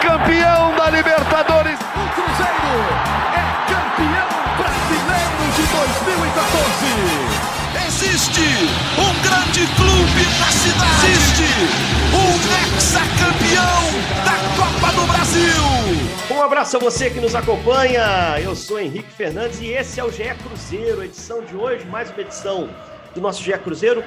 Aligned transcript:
campeão 0.00 0.74
da 0.76 0.90
Libertadores. 0.90 1.78
O 1.78 2.04
Cruzeiro 2.14 2.74
é 3.36 3.44
campeão 3.68 4.28
brasileiro 4.56 5.42
de 5.56 5.64
2014. 5.74 7.40
Existe 7.86 8.46
um 8.98 9.12
grande 9.22 9.66
clube 9.76 10.22
na 10.40 10.50
cidade. 10.50 11.06
Existe 11.06 11.48
um 12.16 12.30
ex-campeão 12.74 13.82
da 14.24 14.36
Copa 14.56 14.92
do 14.94 15.06
Brasil. 15.06 15.60
Um 16.30 16.42
abraço 16.42 16.76
a 16.78 16.80
você 16.80 17.10
que 17.10 17.20
nos 17.20 17.34
acompanha. 17.34 18.40
Eu 18.42 18.56
sou 18.56 18.80
Henrique 18.80 19.12
Fernandes 19.12 19.60
e 19.60 19.68
esse 19.68 20.00
é 20.00 20.04
o 20.04 20.10
GE 20.10 20.34
Cruzeiro, 20.42 21.04
edição 21.04 21.42
de 21.42 21.54
hoje, 21.54 21.84
mais 21.86 22.10
uma 22.10 22.22
edição 22.22 22.70
do 23.14 23.20
nosso 23.20 23.42
GE 23.42 23.52
Cruzeiro, 23.58 24.02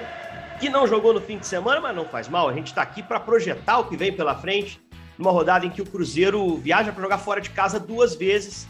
que 0.60 0.70
não 0.70 0.88
jogou 0.88 1.14
no 1.14 1.22
fim 1.22 1.38
de 1.38 1.46
semana, 1.46 1.80
mas 1.80 1.96
não 1.96 2.06
faz 2.06 2.28
mal. 2.28 2.50
A 2.50 2.54
gente 2.54 2.68
está 2.68 2.82
aqui 2.82 3.04
para 3.04 3.20
projetar 3.20 3.78
o 3.80 3.86
que 3.86 3.96
vem 3.96 4.12
pela 4.12 4.34
frente, 4.34 4.82
numa 5.18 5.32
rodada 5.32 5.66
em 5.66 5.70
que 5.70 5.82
o 5.82 5.86
Cruzeiro 5.86 6.58
viaja 6.58 6.92
para 6.92 7.04
jogar 7.04 7.18
fora 7.18 7.42
de 7.42 7.50
casa 7.50 7.80
duas 7.80 8.16
vezes, 8.16 8.68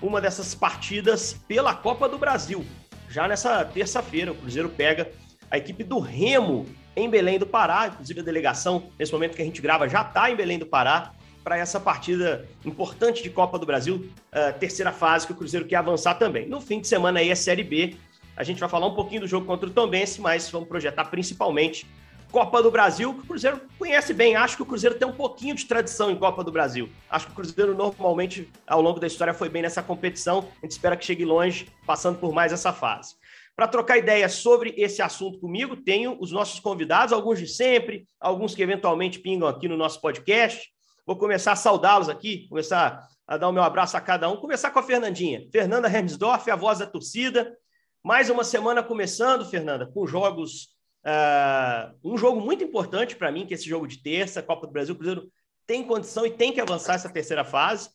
uma 0.00 0.20
dessas 0.20 0.54
partidas 0.54 1.34
pela 1.46 1.74
Copa 1.74 2.08
do 2.08 2.18
Brasil. 2.18 2.64
Já 3.08 3.28
nessa 3.28 3.64
terça-feira, 3.64 4.32
o 4.32 4.34
Cruzeiro 4.34 4.68
pega 4.68 5.10
a 5.50 5.56
equipe 5.56 5.84
do 5.84 5.98
Remo 5.98 6.66
em 6.96 7.08
Belém 7.08 7.38
do 7.38 7.46
Pará, 7.46 7.88
inclusive 7.88 8.20
a 8.20 8.24
delegação, 8.24 8.90
nesse 8.98 9.12
momento 9.12 9.36
que 9.36 9.42
a 9.42 9.44
gente 9.44 9.60
grava, 9.60 9.88
já 9.88 10.02
está 10.02 10.30
em 10.30 10.36
Belém 10.36 10.58
do 10.58 10.66
Pará 10.66 11.12
para 11.42 11.58
essa 11.58 11.78
partida 11.78 12.48
importante 12.64 13.22
de 13.22 13.30
Copa 13.30 13.58
do 13.58 13.66
Brasil, 13.66 13.96
uh, 14.32 14.58
terceira 14.58 14.92
fase 14.92 15.26
que 15.26 15.32
o 15.32 15.36
Cruzeiro 15.36 15.66
quer 15.66 15.76
avançar 15.76 16.14
também. 16.14 16.48
No 16.48 16.60
fim 16.60 16.80
de 16.80 16.88
semana 16.88 17.20
aí 17.20 17.30
é 17.30 17.34
Série 17.34 17.62
B, 17.62 17.96
a 18.36 18.42
gente 18.42 18.58
vai 18.58 18.68
falar 18.68 18.86
um 18.86 18.94
pouquinho 18.94 19.20
do 19.20 19.26
jogo 19.26 19.46
contra 19.46 19.68
o 19.68 19.70
Tombense, 19.70 20.20
mas 20.20 20.50
vamos 20.50 20.68
projetar 20.68 21.04
principalmente 21.04 21.86
Copa 22.34 22.60
do 22.60 22.68
Brasil, 22.68 23.14
que 23.14 23.20
o 23.20 23.26
Cruzeiro 23.26 23.60
conhece 23.78 24.12
bem. 24.12 24.34
Acho 24.34 24.56
que 24.56 24.62
o 24.64 24.66
Cruzeiro 24.66 24.98
tem 24.98 25.06
um 25.06 25.12
pouquinho 25.12 25.54
de 25.54 25.66
tradição 25.66 26.10
em 26.10 26.16
Copa 26.16 26.42
do 26.42 26.50
Brasil. 26.50 26.90
Acho 27.08 27.26
que 27.26 27.32
o 27.32 27.34
Cruzeiro 27.36 27.76
normalmente, 27.76 28.50
ao 28.66 28.82
longo 28.82 28.98
da 28.98 29.06
história, 29.06 29.32
foi 29.32 29.48
bem 29.48 29.62
nessa 29.62 29.84
competição. 29.84 30.40
A 30.60 30.66
gente 30.66 30.72
espera 30.72 30.96
que 30.96 31.04
chegue 31.04 31.24
longe, 31.24 31.68
passando 31.86 32.18
por 32.18 32.32
mais 32.32 32.52
essa 32.52 32.72
fase. 32.72 33.14
Para 33.54 33.68
trocar 33.68 33.98
ideias 33.98 34.32
sobre 34.32 34.74
esse 34.76 35.00
assunto 35.00 35.38
comigo, 35.38 35.76
tenho 35.76 36.18
os 36.20 36.32
nossos 36.32 36.58
convidados, 36.58 37.12
alguns 37.12 37.38
de 37.38 37.46
sempre, 37.46 38.04
alguns 38.18 38.52
que 38.52 38.64
eventualmente 38.64 39.20
pingam 39.20 39.46
aqui 39.46 39.68
no 39.68 39.76
nosso 39.76 40.00
podcast. 40.00 40.68
Vou 41.06 41.14
começar 41.14 41.52
a 41.52 41.56
saudá-los 41.56 42.08
aqui, 42.08 42.48
começar 42.48 43.06
a 43.28 43.36
dar 43.36 43.48
o 43.48 43.52
meu 43.52 43.62
abraço 43.62 43.96
a 43.96 44.00
cada 44.00 44.28
um. 44.28 44.38
Começar 44.38 44.72
com 44.72 44.80
a 44.80 44.82
Fernandinha. 44.82 45.46
Fernanda 45.52 45.86
Hermsdorf, 45.86 46.50
a 46.50 46.56
voz 46.56 46.80
da 46.80 46.86
torcida. 46.86 47.56
Mais 48.02 48.28
uma 48.28 48.42
semana 48.42 48.82
começando, 48.82 49.44
Fernanda, 49.44 49.86
com 49.86 50.04
jogos. 50.04 50.73
Uh, 51.04 51.94
um 52.02 52.16
jogo 52.16 52.40
muito 52.40 52.64
importante 52.64 53.14
para 53.14 53.30
mim, 53.30 53.46
que 53.46 53.52
é 53.52 53.56
esse 53.56 53.68
jogo 53.68 53.86
de 53.86 54.02
terça, 54.02 54.42
Copa 54.42 54.66
do 54.66 54.72
Brasil. 54.72 54.94
O 54.94 54.98
Cruzeiro 54.98 55.30
tem 55.66 55.86
condição 55.86 56.24
e 56.24 56.30
tem 56.30 56.52
que 56.52 56.60
avançar 56.60 56.94
essa 56.94 57.12
terceira 57.12 57.44
fase. 57.44 57.90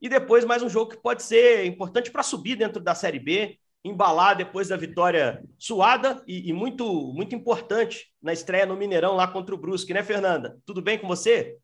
E 0.00 0.08
depois 0.08 0.44
mais 0.44 0.62
um 0.62 0.68
jogo 0.68 0.92
que 0.92 1.02
pode 1.02 1.22
ser 1.22 1.66
importante 1.66 2.10
para 2.10 2.22
subir 2.22 2.56
dentro 2.56 2.80
da 2.80 2.94
Série 2.94 3.18
B, 3.18 3.58
embalar 3.84 4.36
depois 4.36 4.68
da 4.68 4.76
vitória 4.76 5.42
suada 5.58 6.22
e, 6.26 6.48
e, 6.48 6.52
muito, 6.52 7.12
muito 7.12 7.34
importante 7.34 8.06
na 8.22 8.32
estreia 8.32 8.66
no 8.66 8.76
Mineirão 8.76 9.14
lá 9.14 9.26
contra 9.26 9.54
o 9.54 9.58
Brusque, 9.58 9.92
né, 9.92 10.02
Fernanda? 10.02 10.58
Tudo 10.64 10.80
bem 10.80 10.98
com 10.98 11.06
você? 11.06 11.58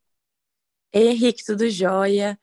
Henrique, 0.92 1.44
tudo 1.44 1.68
jóia. 1.70 2.38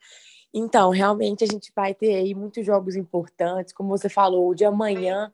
Então, 0.54 0.90
realmente 0.90 1.44
a 1.44 1.48
gente 1.48 1.72
vai 1.74 1.94
ter 1.94 2.16
aí 2.16 2.36
muitos 2.36 2.66
jogos 2.66 2.96
importantes, 2.96 3.74
como 3.74 3.90
você 3.90 4.10
falou, 4.10 4.54
de 4.54 4.66
amanhã, 4.66 5.32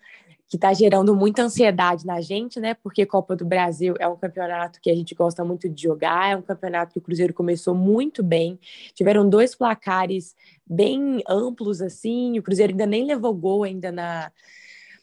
que 0.47 0.55
está 0.55 0.73
gerando 0.73 1.13
muita 1.15 1.43
ansiedade 1.43 2.05
na 2.05 2.21
gente, 2.21 2.59
né? 2.59 2.73
Porque 2.73 3.05
Copa 3.05 3.35
do 3.35 3.45
Brasil 3.45 3.95
é 3.99 4.07
um 4.07 4.15
campeonato 4.15 4.79
que 4.81 4.89
a 4.89 4.95
gente 4.95 5.13
gosta 5.13 5.43
muito 5.43 5.67
de 5.67 5.83
jogar, 5.83 6.31
é 6.31 6.35
um 6.37 6.41
campeonato 6.41 6.93
que 6.93 6.99
o 6.99 7.01
Cruzeiro 7.01 7.33
começou 7.33 7.75
muito 7.75 8.23
bem. 8.23 8.57
Tiveram 8.93 9.27
dois 9.27 9.53
placares 9.53 10.35
bem 10.65 11.21
amplos 11.27 11.81
assim, 11.81 12.39
o 12.39 12.43
Cruzeiro 12.43 12.71
ainda 12.71 12.85
nem 12.85 13.05
levou 13.05 13.33
gol 13.33 13.63
ainda 13.63 13.91
na, 13.91 14.31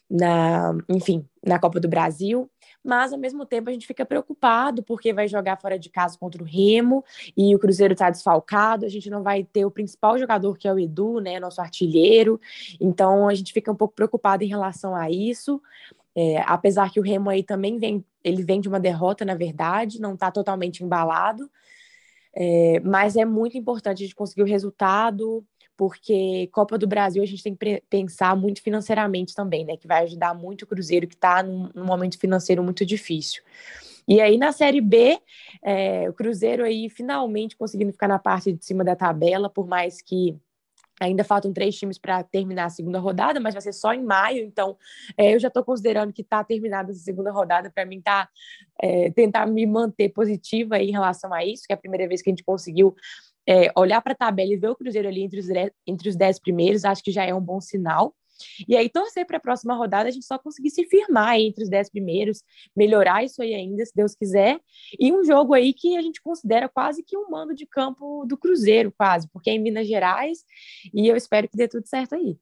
na, 0.09 0.75
enfim, 0.89 1.27
na 1.45 1.59
Copa 1.59 1.79
do 1.79 1.87
Brasil 1.87 2.49
mas 2.85 3.11
ao 3.11 3.19
mesmo 3.19 3.45
tempo 3.45 3.69
a 3.69 3.73
gente 3.73 3.87
fica 3.87 4.05
preocupado 4.05 4.83
porque 4.83 5.11
vai 5.11 5.27
jogar 5.27 5.59
fora 5.59 5.77
de 5.77 5.89
casa 5.89 6.17
contra 6.17 6.41
o 6.41 6.45
Remo 6.45 7.03
e 7.35 7.55
o 7.55 7.59
Cruzeiro 7.59 7.93
está 7.93 8.09
desfalcado, 8.09 8.85
a 8.85 8.89
gente 8.89 9.09
não 9.09 9.23
vai 9.23 9.43
ter 9.43 9.65
o 9.65 9.71
principal 9.71 10.17
jogador 10.17 10.57
que 10.57 10.67
é 10.67 10.73
o 10.73 10.79
Edu, 10.79 11.19
né, 11.19 11.39
nosso 11.39 11.59
artilheiro, 11.59 12.39
então 12.79 13.27
a 13.27 13.33
gente 13.33 13.51
fica 13.51 13.71
um 13.71 13.75
pouco 13.75 13.95
preocupado 13.95 14.43
em 14.43 14.47
relação 14.47 14.95
a 14.95 15.09
isso. 15.09 15.61
É, 16.17 16.41
apesar 16.45 16.91
que 16.91 16.99
o 16.99 17.03
Remo 17.03 17.29
aí 17.29 17.43
também 17.43 17.77
vem, 17.77 18.05
ele 18.23 18.41
vem 18.41 18.61
de 18.61 18.69
uma 18.69 18.79
derrota, 18.79 19.25
na 19.25 19.35
verdade, 19.35 19.99
não 19.99 20.13
está 20.13 20.31
totalmente 20.31 20.81
embalado, 20.81 21.51
é, 22.33 22.79
mas 22.81 23.17
é 23.17 23.25
muito 23.25 23.57
importante 23.57 24.03
a 24.03 24.05
gente 24.05 24.15
conseguir 24.15 24.43
o 24.43 24.47
resultado, 24.47 25.45
porque 25.77 26.47
Copa 26.51 26.77
do 26.77 26.87
Brasil 26.87 27.21
a 27.21 27.25
gente 27.25 27.43
tem 27.43 27.55
que 27.55 27.83
pensar 27.89 28.35
muito 28.35 28.61
financeiramente 28.61 29.33
também, 29.33 29.65
né? 29.65 29.77
Que 29.77 29.87
vai 29.87 30.03
ajudar 30.03 30.33
muito 30.33 30.63
o 30.63 30.67
Cruzeiro, 30.67 31.07
que 31.07 31.15
está 31.15 31.43
num, 31.43 31.69
num, 31.73 31.85
momento 31.85 32.19
financeiro 32.19 32.63
muito 32.63 32.85
difícil. 32.85 33.43
E 34.07 34.21
aí 34.21 34.37
na 34.37 34.51
Série 34.51 34.81
B, 34.81 35.19
é, 35.63 36.09
o 36.09 36.13
Cruzeiro 36.13 36.63
aí 36.63 36.89
finalmente 36.89 37.57
conseguindo 37.57 37.91
ficar 37.91 38.07
na 38.07 38.19
parte 38.19 38.53
de 38.53 38.63
cima 38.63 38.83
da 38.83 38.95
tabela, 38.95 39.49
por 39.49 39.67
mais 39.67 40.01
que 40.01 40.37
Ainda 40.99 41.25
faltam 41.25 41.51
três 41.51 41.77
times 41.77 41.97
para 41.97 42.23
terminar 42.23 42.65
a 42.65 42.69
segunda 42.69 42.99
rodada, 42.99 43.37
mas 43.39 43.53
vai 43.53 43.61
ser 43.61 43.73
só 43.73 43.93
em 43.93 44.01
maio. 44.01 44.45
Então, 44.45 44.77
é, 45.17 45.35
eu 45.35 45.39
já 45.39 45.49
estou 45.49 45.63
considerando 45.63 46.13
que 46.13 46.21
está 46.21 46.41
terminada 46.43 46.91
essa 46.91 47.01
segunda 47.01 47.31
rodada. 47.31 47.69
Para 47.69 47.85
mim, 47.85 48.01
tá 48.01 48.29
é, 48.81 49.11
tentar 49.11 49.45
me 49.45 49.65
manter 49.65 50.09
positiva 50.09 50.79
em 50.79 50.91
relação 50.91 51.33
a 51.33 51.43
isso, 51.43 51.63
que 51.67 51.73
é 51.73 51.75
a 51.75 51.79
primeira 51.79 52.07
vez 52.07 52.21
que 52.21 52.29
a 52.29 52.31
gente 52.31 52.45
conseguiu 52.45 52.95
é, 53.47 53.71
olhar 53.75 54.01
para 54.01 54.13
a 54.13 54.15
tabela 54.15 54.53
e 54.53 54.57
ver 54.57 54.69
o 54.69 54.75
Cruzeiro 54.75 55.07
ali 55.07 55.21
entre 55.21 55.39
os, 55.39 55.47
entre 55.85 56.09
os 56.09 56.15
dez 56.15 56.39
primeiros, 56.39 56.85
acho 56.85 57.03
que 57.03 57.11
já 57.11 57.23
é 57.23 57.33
um 57.33 57.41
bom 57.41 57.61
sinal. 57.61 58.15
E 58.67 58.75
aí, 58.75 58.89
torcer 58.89 59.25
para 59.25 59.37
a 59.37 59.39
próxima 59.39 59.75
rodada 59.75 60.09
a 60.09 60.11
gente 60.11 60.25
só 60.25 60.37
conseguir 60.37 60.69
se 60.69 60.83
firmar 60.85 61.39
entre 61.39 61.63
os 61.63 61.69
dez 61.69 61.89
primeiros, 61.89 62.43
melhorar 62.75 63.23
isso 63.23 63.41
aí 63.41 63.53
ainda, 63.53 63.85
se 63.85 63.93
Deus 63.95 64.13
quiser. 64.13 64.59
E 64.99 65.13
um 65.13 65.23
jogo 65.23 65.53
aí 65.53 65.73
que 65.73 65.95
a 65.97 66.01
gente 66.01 66.21
considera 66.21 66.67
quase 66.67 67.03
que 67.03 67.17
um 67.17 67.29
mando 67.29 67.55
de 67.55 67.65
campo 67.65 68.25
do 68.25 68.37
Cruzeiro, 68.37 68.93
quase, 68.97 69.29
porque 69.29 69.49
é 69.49 69.53
em 69.53 69.59
Minas 69.59 69.87
Gerais, 69.87 70.43
e 70.93 71.07
eu 71.07 71.15
espero 71.15 71.47
que 71.47 71.57
dê 71.57 71.67
tudo 71.67 71.87
certo 71.87 72.15
aí. 72.15 72.37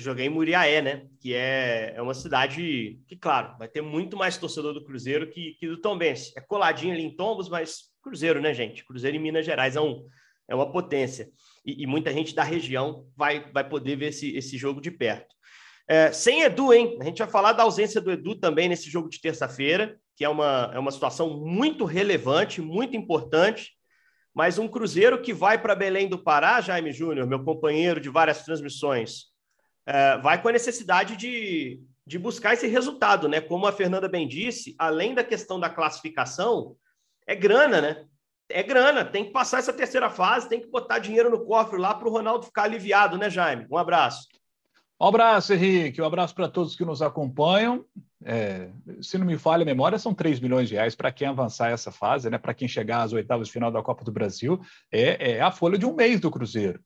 Joguei 0.00 0.26
em 0.26 0.30
Muriaé, 0.30 0.82
né? 0.82 1.06
Que 1.20 1.34
é, 1.34 1.94
é 1.96 2.02
uma 2.02 2.14
cidade 2.14 3.00
que, 3.06 3.16
claro, 3.16 3.56
vai 3.58 3.68
ter 3.68 3.80
muito 3.80 4.16
mais 4.16 4.36
torcedor 4.36 4.72
do 4.74 4.84
Cruzeiro 4.84 5.28
que, 5.30 5.54
que 5.58 5.66
do 5.66 5.80
Tombense. 5.80 6.32
É 6.36 6.40
coladinho 6.40 6.94
ali 6.94 7.02
em 7.02 7.14
Tombos, 7.14 7.48
mas 7.48 7.92
Cruzeiro, 8.02 8.40
né, 8.40 8.52
gente? 8.52 8.84
Cruzeiro 8.84 9.16
em 9.16 9.20
Minas 9.20 9.46
Gerais 9.46 9.76
é, 9.76 9.80
um, 9.80 10.06
é 10.48 10.54
uma 10.54 10.70
potência. 10.70 11.30
E, 11.64 11.82
e 11.82 11.86
muita 11.86 12.12
gente 12.12 12.34
da 12.34 12.42
região 12.42 13.06
vai, 13.16 13.50
vai 13.52 13.68
poder 13.68 13.96
ver 13.96 14.08
esse, 14.08 14.36
esse 14.36 14.56
jogo 14.56 14.80
de 14.80 14.90
perto. 14.90 15.34
É, 15.86 16.12
sem 16.12 16.42
Edu, 16.42 16.72
hein? 16.72 16.98
A 17.00 17.04
gente 17.04 17.18
vai 17.18 17.28
falar 17.28 17.52
da 17.52 17.62
ausência 17.62 18.00
do 18.00 18.10
Edu 18.10 18.34
também 18.34 18.68
nesse 18.68 18.88
jogo 18.90 19.08
de 19.08 19.20
terça-feira, 19.20 19.98
que 20.16 20.24
é 20.24 20.28
uma, 20.28 20.70
é 20.72 20.78
uma 20.78 20.90
situação 20.90 21.38
muito 21.40 21.84
relevante, 21.84 22.60
muito 22.62 22.96
importante. 22.96 23.72
Mas 24.34 24.58
um 24.58 24.66
Cruzeiro 24.66 25.20
que 25.20 25.32
vai 25.32 25.60
para 25.60 25.76
Belém 25.76 26.08
do 26.08 26.18
Pará, 26.18 26.60
Jaime 26.60 26.92
Júnior, 26.92 27.26
meu 27.26 27.44
companheiro 27.44 28.00
de 28.00 28.08
várias 28.08 28.44
transmissões, 28.44 29.33
é, 29.86 30.18
vai 30.18 30.40
com 30.40 30.48
a 30.48 30.52
necessidade 30.52 31.16
de, 31.16 31.80
de 32.06 32.18
buscar 32.18 32.54
esse 32.54 32.66
resultado, 32.66 33.28
né? 33.28 33.40
Como 33.40 33.66
a 33.66 33.72
Fernanda 33.72 34.08
bem 34.08 34.26
disse, 34.26 34.74
além 34.78 35.14
da 35.14 35.24
questão 35.24 35.58
da 35.58 35.70
classificação, 35.70 36.76
é 37.26 37.34
grana, 37.34 37.80
né? 37.80 38.04
É 38.48 38.62
grana, 38.62 39.04
tem 39.04 39.24
que 39.24 39.30
passar 39.30 39.58
essa 39.58 39.72
terceira 39.72 40.10
fase, 40.10 40.48
tem 40.48 40.60
que 40.60 40.68
botar 40.68 40.98
dinheiro 40.98 41.30
no 41.30 41.44
cofre 41.44 41.78
lá 41.78 41.94
para 41.94 42.06
o 42.06 42.10
Ronaldo 42.10 42.44
ficar 42.44 42.64
aliviado, 42.64 43.16
né, 43.16 43.30
Jaime? 43.30 43.66
Um 43.70 43.78
abraço. 43.78 44.28
Um 45.00 45.06
abraço, 45.06 45.52
Henrique. 45.52 46.00
Um 46.00 46.06
abraço 46.06 46.34
para 46.34 46.48
todos 46.48 46.76
que 46.76 46.84
nos 46.84 47.02
acompanham. 47.02 47.84
É, 48.24 48.70
se 49.02 49.18
não 49.18 49.26
me 49.26 49.36
falha 49.36 49.62
a 49.62 49.66
memória, 49.66 49.98
são 49.98 50.14
3 50.14 50.40
milhões 50.40 50.68
de 50.68 50.74
reais 50.74 50.94
para 50.94 51.12
quem 51.12 51.28
avançar 51.28 51.70
essa 51.70 51.90
fase, 51.90 52.30
né? 52.30 52.38
Para 52.38 52.54
quem 52.54 52.68
chegar 52.68 53.02
às 53.02 53.12
oitavas 53.12 53.48
de 53.48 53.52
final 53.52 53.70
da 53.70 53.82
Copa 53.82 54.04
do 54.04 54.12
Brasil, 54.12 54.60
é, 54.90 55.32
é, 55.32 55.40
a 55.40 55.50
folha 55.50 55.76
de 55.76 55.84
um 55.84 55.94
mês 55.94 56.20
do 56.20 56.30
Cruzeiro. 56.30 56.80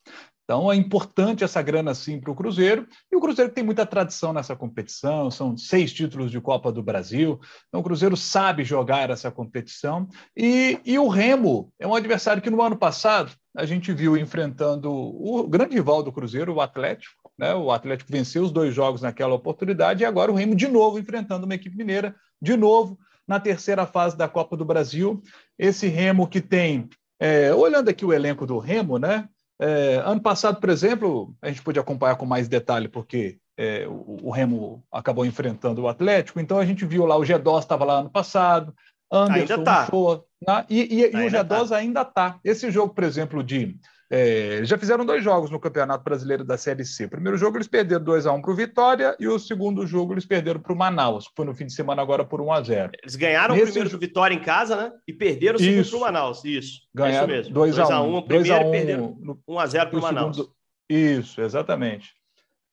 Então 0.49 0.73
é 0.73 0.77
importante 0.77 1.45
essa 1.45 1.61
grana 1.61 1.95
sim 1.95 2.19
para 2.19 2.31
o 2.31 2.35
Cruzeiro, 2.35 2.89
e 3.13 3.15
o 3.15 3.21
Cruzeiro 3.21 3.53
tem 3.53 3.63
muita 3.63 3.85
tradição 3.85 4.33
nessa 4.33 4.57
competição, 4.57 5.31
são 5.31 5.55
seis 5.59 5.93
títulos 5.93 6.31
de 6.31 6.41
Copa 6.41 6.73
do 6.73 6.83
Brasil, 6.83 7.39
então 7.69 7.83
o 7.83 7.85
Cruzeiro 7.85 8.17
sabe 8.17 8.65
jogar 8.65 9.11
essa 9.11 9.31
competição, 9.31 10.09
e, 10.35 10.81
e 10.87 10.99
o 10.99 11.07
Remo 11.07 11.71
é 11.79 11.87
um 11.87 11.95
adversário 11.95 12.41
que 12.41 12.49
no 12.49 12.63
ano 12.63 12.79
passado 12.79 13.31
a 13.55 13.67
gente 13.67 13.93
viu 13.93 14.17
enfrentando 14.17 14.91
o 14.91 15.47
grande 15.47 15.75
rival 15.75 16.03
do 16.03 16.11
Cruzeiro, 16.11 16.55
o 16.55 16.63
Atlético, 16.63 17.31
né? 17.39 17.55
o 17.55 17.71
Atlético 17.71 18.11
venceu 18.11 18.43
os 18.43 18.51
dois 18.51 18.75
jogos 18.75 19.03
naquela 19.03 19.35
oportunidade, 19.35 20.03
e 20.03 20.07
agora 20.07 20.33
o 20.33 20.35
Remo 20.35 20.55
de 20.55 20.67
novo 20.67 20.99
enfrentando 20.99 21.45
uma 21.45 21.57
equipe 21.57 21.77
mineira, 21.77 22.17
de 22.41 22.57
novo 22.57 22.99
na 23.27 23.39
terceira 23.39 23.85
fase 23.85 24.17
da 24.17 24.27
Copa 24.27 24.57
do 24.57 24.65
Brasil, 24.65 25.23
esse 25.59 25.89
Remo 25.89 26.27
que 26.27 26.41
tem, 26.41 26.89
é, 27.21 27.53
olhando 27.53 27.91
aqui 27.91 28.03
o 28.03 28.15
elenco 28.15 28.47
do 28.47 28.59
Remo, 28.59 28.99
né? 28.99 29.29
É, 29.61 30.03
ano 30.05 30.21
passado, 30.21 30.61
por 30.61 30.71
exemplo, 30.71 31.35
a 31.43 31.49
gente 31.49 31.63
pôde 31.63 31.79
acompanhar 31.79 32.17
com 32.17 32.25
mais 32.25 32.49
detalhe, 32.49 32.89
porque 32.89 33.39
é, 33.57 33.87
o, 33.89 34.29
o, 34.29 34.31
Remo 34.31 34.85
acabou 34.93 35.27
enfrentando 35.27 35.83
o 35.83 35.89
Atlético, 35.89 36.39
então 36.39 36.59
a 36.59 36.65
gente 36.65 36.87
viu 36.87 37.05
lá, 37.05 37.17
o 37.17 37.25
Gedós 37.25 37.65
estava 37.65 37.85
lá 37.85 37.99
ano 37.99 38.11
passado, 38.11 38.73
Anderson, 39.11 39.55
Ainda 39.55 39.65
tá. 39.65 39.89
Ah, 40.47 40.67
e, 40.69 41.01
e, 41.01 41.03
e 41.03 41.27
o 41.27 41.31
G12 41.31 41.69
tá. 41.69 41.77
ainda 41.77 42.03
está. 42.03 42.39
Esse 42.45 42.71
jogo, 42.71 42.95
por 42.95 43.05
exemplo, 43.05 43.43
de 43.43 43.77
é, 44.11 44.61
já 44.65 44.79
fizeram 44.79 45.05
dois 45.05 45.23
jogos 45.23 45.51
no 45.51 45.61
Campeonato 45.61 46.03
Brasileiro 46.03 46.43
da 46.43 46.57
Série 46.57 46.85
C. 46.85 47.05
O 47.05 47.11
primeiro 47.11 47.37
jogo 47.37 47.59
eles 47.59 47.69
perderam 47.69 48.03
2x1 48.05 48.41
para 48.41 48.51
o 48.51 48.55
Vitória 48.55 49.17
e 49.21 49.29
o 49.29 49.39
segundo 49.39 49.87
jogo 49.87 50.15
eles 50.15 50.25
perderam 50.25 50.61
para 50.61 50.73
o 50.73 50.77
Manaus, 50.77 51.31
foi 51.37 51.45
no 51.45 51.55
fim 51.55 51.67
de 51.67 51.75
semana 51.75 52.01
agora 52.01 52.25
por 52.25 52.41
1x0. 52.41 52.91
Eles 53.03 53.17
ganharam 53.17 53.55
Nesse... 53.55 53.65
o 53.65 53.73
primeiro 53.73 53.91
do 53.91 53.99
Vitória 53.99 54.35
em 54.35 54.41
casa, 54.41 54.77
né? 54.77 54.93
E 55.07 55.13
perderam 55.13 55.57
o 55.57 55.59
segundo 55.59 55.89
para 55.89 55.97
o 55.97 56.01
Manaus. 56.01 56.45
Isso. 56.45 56.81
Ganharam 56.95 57.35
é 57.35 57.41
isso 57.41 57.53
mesmo. 57.53 57.55
2x1 57.55 58.27
primeiro 58.27 58.59
2 58.59 58.71
perderam 58.71 59.19
1x0 59.47 59.91
para 59.91 59.99
o 59.99 60.03
Manaus. 60.03 60.37
Segundo... 60.37 60.55
Isso, 60.89 61.43
exatamente. 61.43 62.15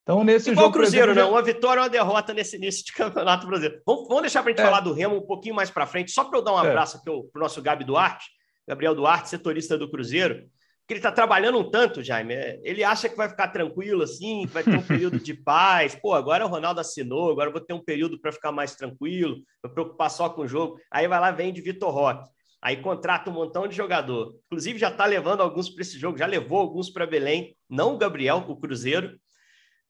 Então, 0.04 0.24
nesse 0.24 0.52
Igual 0.52 0.68
jogo. 0.68 0.78
o 0.78 0.80
Cruzeiro, 0.80 1.12
exemplo, 1.12 1.30
né? 1.30 1.36
Uma 1.36 1.42
vitória 1.42 1.82
ou 1.82 1.86
uma 1.86 1.90
derrota 1.90 2.34
nesse 2.34 2.56
início 2.56 2.86
de 2.86 2.94
campeonato 2.94 3.46
brasileiro. 3.46 3.82
Vamos, 3.86 4.08
vamos 4.08 4.22
deixar 4.22 4.42
para 4.42 4.52
a 4.52 4.56
gente 4.56 4.62
é. 4.62 4.66
falar 4.66 4.80
do 4.80 4.94
Remo 4.94 5.18
um 5.18 5.26
pouquinho 5.26 5.56
mais 5.56 5.70
para 5.70 5.86
frente, 5.86 6.12
só 6.12 6.24
para 6.24 6.40
eu 6.40 6.44
dar 6.44 6.54
um 6.54 6.64
é. 6.64 6.70
abraço 6.70 7.04
para 7.04 7.12
o 7.12 7.30
nosso 7.36 7.62
Gabi 7.62 7.84
Duarte, 7.84 8.28
Gabriel 8.66 8.96
Duarte, 8.96 9.30
setorista 9.30 9.78
do 9.78 9.90
Cruzeiro 9.90 10.46
que 10.88 10.94
ele 10.94 11.00
está 11.00 11.12
trabalhando 11.12 11.58
um 11.58 11.70
tanto, 11.70 12.04
Jaime. 12.04 12.36
É, 12.36 12.60
ele 12.64 12.84
acha 12.84 13.10
que 13.10 13.16
vai 13.16 13.28
ficar 13.28 13.48
tranquilo 13.48 14.04
assim, 14.04 14.46
que 14.46 14.54
vai 14.54 14.64
ter 14.64 14.78
um 14.78 14.82
período 14.82 15.20
de 15.20 15.34
paz. 15.34 15.96
Pô, 15.96 16.14
agora 16.14 16.46
o 16.46 16.50
Ronaldo 16.50 16.80
assinou, 16.80 17.32
agora 17.32 17.52
vou 17.52 17.62
ter 17.62 17.74
um 17.74 17.84
período 17.84 18.20
para 18.20 18.32
ficar 18.32 18.52
mais 18.52 18.76
tranquilo, 18.76 19.38
me 19.64 19.70
preocupar 19.72 20.12
só 20.12 20.30
com 20.30 20.42
o 20.42 20.48
jogo. 20.48 20.78
Aí 20.92 21.08
vai 21.08 21.20
lá, 21.20 21.32
vem 21.32 21.52
de 21.52 21.62
Vitor 21.62 21.92
Roque. 21.92 22.30
Aí 22.62 22.78
contrata 22.78 23.30
um 23.30 23.34
montão 23.34 23.68
de 23.68 23.76
jogador. 23.76 24.36
Inclusive, 24.46 24.80
já 24.80 24.90
está 24.90 25.06
levando 25.06 25.42
alguns 25.42 25.70
para 25.70 25.82
esse 25.82 26.00
jogo, 26.00 26.18
já 26.18 26.26
levou 26.26 26.60
alguns 26.60 26.90
para 26.90 27.06
Belém, 27.06 27.56
não 27.70 27.96
o 27.96 27.98
Gabriel, 27.98 28.44
o 28.48 28.56
Cruzeiro. 28.56 29.20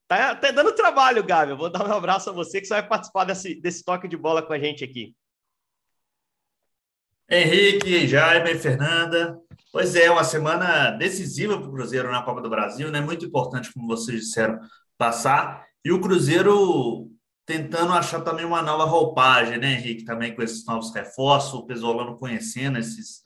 Tá, 0.08 0.34
tá 0.34 0.50
dando 0.50 0.74
trabalho, 0.74 1.24
Gabi. 1.24 1.52
Eu 1.52 1.56
vou 1.56 1.70
dar 1.70 1.86
um 1.86 1.92
abraço 1.92 2.30
a 2.30 2.32
você 2.32 2.60
que 2.60 2.66
você 2.66 2.74
vai 2.74 2.86
participar 2.86 3.24
desse, 3.24 3.60
desse 3.60 3.84
toque 3.84 4.06
de 4.06 4.16
bola 4.16 4.42
com 4.42 4.52
a 4.52 4.58
gente 4.58 4.84
aqui. 4.84 5.14
Henrique, 7.28 8.06
Jaime, 8.06 8.54
Fernanda, 8.56 9.40
Pois 9.76 9.94
é, 9.94 10.10
uma 10.10 10.24
semana 10.24 10.90
decisiva 10.92 11.58
para 11.58 11.68
o 11.68 11.70
Cruzeiro 11.70 12.10
na 12.10 12.22
Copa 12.22 12.40
do 12.40 12.48
Brasil, 12.48 12.90
né? 12.90 12.98
Muito 12.98 13.26
importante, 13.26 13.70
como 13.74 13.86
vocês 13.86 14.20
disseram, 14.20 14.58
passar. 14.96 15.66
E 15.84 15.92
o 15.92 16.00
Cruzeiro 16.00 17.10
tentando 17.44 17.92
achar 17.92 18.22
também 18.22 18.46
uma 18.46 18.62
nova 18.62 18.84
roupagem, 18.84 19.58
né, 19.58 19.74
Henrique? 19.74 20.06
Também 20.06 20.34
com 20.34 20.40
esses 20.40 20.64
novos 20.64 20.94
reforços, 20.94 21.52
o 21.52 21.66
Pesolano 21.66 22.16
conhecendo 22.16 22.78
esses, 22.78 23.20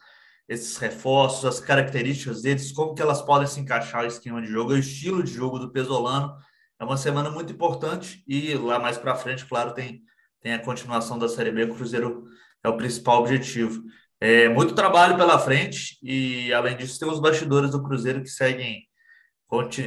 esses 0.48 0.76
reforços, 0.76 1.44
as 1.44 1.60
características 1.60 2.42
deles, 2.42 2.72
como 2.72 2.96
que 2.96 3.02
elas 3.02 3.22
podem 3.22 3.46
se 3.46 3.60
encaixar 3.60 4.02
no 4.02 4.08
esquema 4.08 4.42
de 4.42 4.48
jogo, 4.48 4.72
o 4.72 4.76
estilo 4.76 5.22
de 5.22 5.32
jogo 5.32 5.56
do 5.56 5.70
Pesolano. 5.70 6.34
É 6.80 6.84
uma 6.84 6.96
semana 6.96 7.30
muito 7.30 7.52
importante 7.52 8.24
e 8.26 8.54
lá 8.54 8.80
mais 8.80 8.98
para 8.98 9.14
frente, 9.14 9.46
claro, 9.46 9.72
tem, 9.72 10.02
tem 10.40 10.52
a 10.52 10.58
continuação 10.58 11.16
da 11.16 11.28
Série 11.28 11.52
B. 11.52 11.62
O 11.62 11.76
Cruzeiro 11.76 12.24
é 12.62 12.68
o 12.68 12.76
principal 12.76 13.20
objetivo. 13.20 13.82
É, 14.20 14.48
muito 14.48 14.74
trabalho 14.74 15.16
pela 15.16 15.38
frente 15.38 15.98
e, 16.02 16.52
além 16.52 16.76
disso, 16.76 16.98
tem 16.98 17.08
os 17.08 17.20
bastidores 17.20 17.70
do 17.70 17.82
Cruzeiro 17.82 18.22
que 18.22 18.28
seguem 18.28 18.86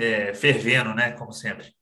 é, 0.02 0.34
fervendo, 0.34 0.94
né? 0.94 1.12
Como 1.12 1.32
sempre. 1.32 1.74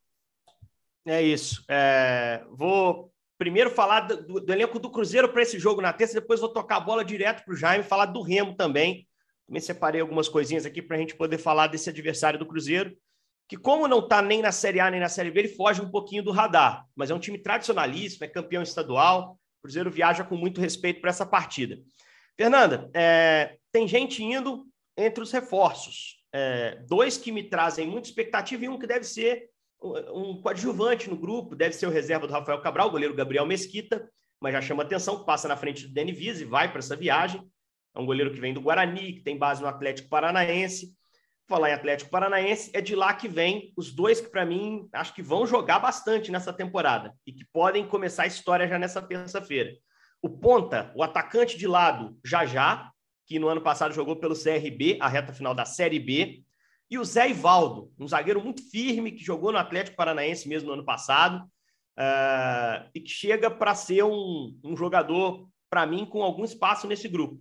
É 1.06 1.20
isso. 1.20 1.64
É, 1.68 2.44
vou 2.50 3.12
primeiro 3.38 3.70
falar 3.70 4.00
do, 4.00 4.40
do 4.40 4.52
elenco 4.52 4.78
do 4.78 4.90
Cruzeiro 4.90 5.28
para 5.28 5.42
esse 5.42 5.58
jogo 5.58 5.80
na 5.80 5.92
terça, 5.92 6.14
depois 6.14 6.38
vou 6.38 6.48
tocar 6.48 6.76
a 6.76 6.80
bola 6.80 7.04
direto 7.04 7.44
para 7.44 7.52
o 7.52 7.56
Jaime 7.56 7.82
falar 7.82 8.06
do 8.06 8.22
Remo 8.22 8.54
também. 8.54 9.08
Também 9.48 9.60
separei 9.60 10.00
algumas 10.00 10.28
coisinhas 10.28 10.64
aqui 10.64 10.80
para 10.80 10.96
a 10.96 11.00
gente 11.00 11.16
poder 11.16 11.38
falar 11.38 11.66
desse 11.66 11.90
adversário 11.90 12.38
do 12.38 12.46
Cruzeiro, 12.46 12.96
que, 13.48 13.56
como 13.56 13.88
não 13.88 13.98
está 13.98 14.22
nem 14.22 14.40
na 14.40 14.52
Série 14.52 14.78
A 14.78 14.90
nem 14.90 15.00
na 15.00 15.08
Série 15.08 15.30
B, 15.30 15.40
ele 15.40 15.48
foge 15.48 15.82
um 15.82 15.90
pouquinho 15.90 16.22
do 16.22 16.30
radar, 16.30 16.86
mas 16.94 17.10
é 17.10 17.14
um 17.14 17.18
time 17.18 17.36
tradicionalíssimo, 17.36 18.24
é 18.24 18.28
campeão 18.28 18.62
estadual. 18.62 19.38
Cruzeiro 19.62 19.90
viaja 19.90 20.24
com 20.24 20.36
muito 20.36 20.60
respeito 20.60 21.00
para 21.00 21.10
essa 21.10 21.24
partida. 21.24 21.78
Fernanda, 22.36 22.90
é, 22.94 23.56
tem 23.70 23.86
gente 23.86 24.22
indo 24.22 24.66
entre 24.96 25.22
os 25.22 25.30
reforços. 25.30 26.20
É, 26.32 26.76
dois 26.88 27.16
que 27.16 27.30
me 27.30 27.44
trazem 27.44 27.86
muita 27.86 28.08
expectativa 28.08 28.64
e 28.64 28.68
um 28.68 28.78
que 28.78 28.86
deve 28.86 29.04
ser 29.04 29.50
um 29.80 30.40
coadjuvante 30.40 31.10
no 31.10 31.16
grupo, 31.16 31.56
deve 31.56 31.74
ser 31.74 31.86
o 31.86 31.90
reserva 31.90 32.26
do 32.26 32.32
Rafael 32.32 32.60
Cabral, 32.60 32.88
o 32.88 32.90
goleiro 32.90 33.14
Gabriel 33.14 33.44
Mesquita, 33.44 34.08
mas 34.40 34.52
já 34.52 34.60
chama 34.60 34.82
atenção, 34.82 35.24
passa 35.24 35.48
na 35.48 35.56
frente 35.56 35.86
do 35.86 35.92
Dani 35.92 36.12
Vise, 36.12 36.44
vai 36.44 36.68
para 36.68 36.78
essa 36.78 36.96
viagem. 36.96 37.42
É 37.94 37.98
um 37.98 38.06
goleiro 38.06 38.32
que 38.32 38.40
vem 38.40 38.54
do 38.54 38.60
Guarani, 38.60 39.14
que 39.14 39.20
tem 39.20 39.36
base 39.36 39.60
no 39.60 39.68
Atlético 39.68 40.08
Paranaense. 40.08 40.94
Falar 41.48 41.70
em 41.70 41.74
Atlético 41.74 42.10
Paranaense, 42.10 42.70
é 42.72 42.80
de 42.80 42.94
lá 42.94 43.12
que 43.12 43.28
vem 43.28 43.72
os 43.76 43.92
dois 43.92 44.20
que, 44.20 44.30
para 44.30 44.46
mim, 44.46 44.88
acho 44.92 45.12
que 45.14 45.22
vão 45.22 45.46
jogar 45.46 45.78
bastante 45.80 46.30
nessa 46.30 46.52
temporada 46.52 47.14
e 47.26 47.32
que 47.32 47.44
podem 47.52 47.86
começar 47.86 48.22
a 48.22 48.28
história 48.28 48.66
já 48.66 48.78
nessa 48.78 49.02
terça-feira. 49.02 49.72
O 50.22 50.30
ponta, 50.30 50.92
o 50.94 51.02
atacante 51.02 51.58
de 51.58 51.66
lado, 51.66 52.16
Jajá, 52.24 52.90
que 53.26 53.38
no 53.38 53.48
ano 53.48 53.60
passado 53.60 53.94
jogou 53.94 54.16
pelo 54.16 54.34
CRB, 54.34 54.98
a 55.00 55.08
reta 55.08 55.32
final 55.32 55.54
da 55.54 55.64
Série 55.64 55.98
B, 55.98 56.44
e 56.90 56.98
o 56.98 57.04
Zé 57.04 57.30
Ivaldo, 57.30 57.90
um 57.98 58.06
zagueiro 58.06 58.42
muito 58.42 58.62
firme, 58.70 59.12
que 59.12 59.24
jogou 59.24 59.50
no 59.50 59.58
Atlético 59.58 59.96
Paranaense 59.96 60.48
mesmo 60.48 60.68
no 60.68 60.74
ano 60.74 60.84
passado, 60.84 61.42
uh, 61.98 62.88
e 62.94 63.00
que 63.00 63.10
chega 63.10 63.50
para 63.50 63.74
ser 63.74 64.04
um, 64.04 64.58
um 64.62 64.76
jogador, 64.76 65.48
para 65.70 65.86
mim, 65.86 66.04
com 66.04 66.22
algum 66.22 66.44
espaço 66.44 66.86
nesse 66.86 67.08
grupo. 67.08 67.40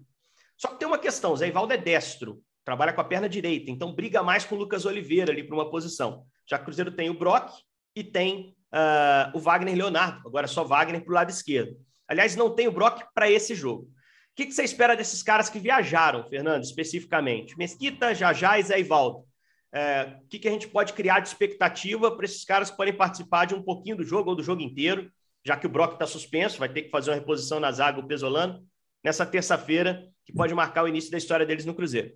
Só 0.58 0.70
que 0.70 0.80
tem 0.80 0.88
uma 0.88 0.98
questão: 0.98 1.34
o 1.34 1.36
Zé 1.38 1.50
Ivaldo 1.50 1.74
é 1.74 1.78
destro, 1.78 2.42
trabalha 2.72 2.94
com 2.94 3.02
a 3.02 3.04
perna 3.04 3.28
direita, 3.28 3.70
então 3.70 3.94
briga 3.94 4.24
mais 4.24 4.46
com 4.46 4.56
o 4.56 4.58
Lucas 4.58 4.86
Oliveira 4.86 5.30
ali 5.30 5.44
para 5.44 5.56
uma 5.58 5.70
posição. 5.70 6.24
Já 6.50 6.58
que 6.58 6.64
o 6.64 6.66
Cruzeiro 6.68 6.90
tem 6.90 7.10
o 7.10 7.14
Brock 7.14 7.52
e 7.94 8.02
tem 8.02 8.56
uh, 8.72 9.38
o 9.38 9.40
Wagner 9.42 9.76
Leonardo, 9.76 10.26
agora 10.26 10.48
só 10.48 10.64
Wagner 10.64 11.04
para 11.04 11.12
o 11.12 11.16
lado 11.16 11.30
esquerdo. 11.30 11.76
Aliás, 12.08 12.34
não 12.34 12.50
tem 12.56 12.70
o 12.70 12.72
Brock 12.72 13.04
para 13.14 13.30
esse 13.30 13.54
jogo. 13.56 13.84
O 13.84 13.90
que, 14.38 14.46
que, 14.46 14.54
você 14.54 14.64
espera 14.64 14.96
desses 14.96 15.22
caras 15.22 15.50
que 15.50 15.60
viajaram, 15.60 16.24
Fernando, 16.30 16.64
especificamente? 16.64 17.58
Mesquita, 17.58 18.16
Jajá 18.16 18.58
e 18.58 18.64
Zé 18.64 18.80
Ivaldo. 18.80 19.26
É, 19.74 20.16
o 20.24 20.28
que, 20.30 20.40
que 20.40 20.48
a 20.48 20.52
gente 20.52 20.70
pode 20.70 20.94
criar 20.94 21.20
de 21.20 21.28
expectativa 21.28 22.10
para 22.16 22.24
esses 22.24 22.46
caras 22.46 22.72
que 22.72 22.78
podem 22.78 22.96
participar 22.96 23.44
de 23.44 23.54
um 23.54 23.62
pouquinho 23.62 23.98
do 23.98 24.04
jogo 24.06 24.30
ou 24.30 24.36
do 24.38 24.44
jogo 24.44 24.62
inteiro, 24.62 25.12
já 25.46 25.58
que 25.58 25.68
o 25.68 25.70
Brock 25.70 25.94
está 25.94 26.08
suspenso, 26.08 26.58
vai 26.58 26.70
ter 26.70 26.84
que 26.84 26.90
fazer 26.90 27.10
uma 27.10 27.18
reposição 27.18 27.60
na 27.60 27.70
zaga, 27.70 28.00
o 28.00 28.08
Pesolano, 28.08 28.66
nessa 29.04 29.26
terça-feira, 29.26 30.08
que 30.26 30.32
pode 30.32 30.54
marcar 30.54 30.86
o 30.86 30.88
início 30.88 31.12
da 31.12 31.18
história 31.18 31.46
deles 31.46 31.66
no 31.66 31.76
Cruzeiro. 31.76 32.14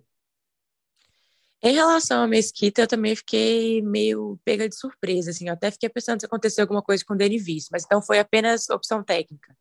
Em 1.62 1.74
relação 1.74 2.22
à 2.22 2.26
Mesquita, 2.28 2.82
eu 2.82 2.86
também 2.86 3.16
fiquei 3.16 3.82
meio 3.82 4.38
pega 4.44 4.68
de 4.68 4.76
surpresa, 4.76 5.30
assim, 5.30 5.48
eu 5.48 5.54
até 5.54 5.70
fiquei 5.70 5.88
pensando 5.88 6.20
se 6.20 6.26
aconteceu 6.26 6.62
alguma 6.62 6.82
coisa 6.82 7.04
com 7.04 7.14
o 7.14 7.16
Dani 7.16 7.38
Viz, 7.38 7.68
mas 7.72 7.84
então 7.84 8.02
foi 8.02 8.18
apenas 8.18 8.68
opção 8.68 9.02
técnica. 9.02 9.56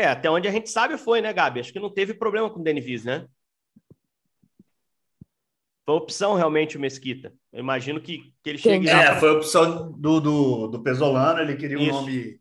É, 0.00 0.06
até 0.06 0.30
onde 0.30 0.48
a 0.48 0.50
gente 0.50 0.70
sabe 0.70 0.96
foi, 0.96 1.20
né, 1.20 1.30
Gabi? 1.30 1.60
Acho 1.60 1.72
que 1.72 1.78
não 1.78 1.92
teve 1.92 2.14
problema 2.14 2.48
com 2.48 2.58
o 2.58 2.62
Denivis, 2.62 3.04
né? 3.04 3.26
Foi 5.84 5.94
opção 5.94 6.34
realmente 6.34 6.78
o 6.78 6.80
Mesquita. 6.80 7.34
Eu 7.52 7.60
imagino 7.60 8.00
que, 8.00 8.32
que 8.42 8.48
ele 8.48 8.58
chegue. 8.58 8.88
É, 8.88 9.06
pra... 9.06 9.20
foi 9.20 9.30
opção 9.32 9.92
do, 9.92 10.18
do, 10.18 10.66
do 10.68 10.82
Pesolano, 10.82 11.40
ele 11.40 11.54
queria 11.54 11.78
um 11.78 11.82
Isso. 11.82 11.92
nome 11.92 12.40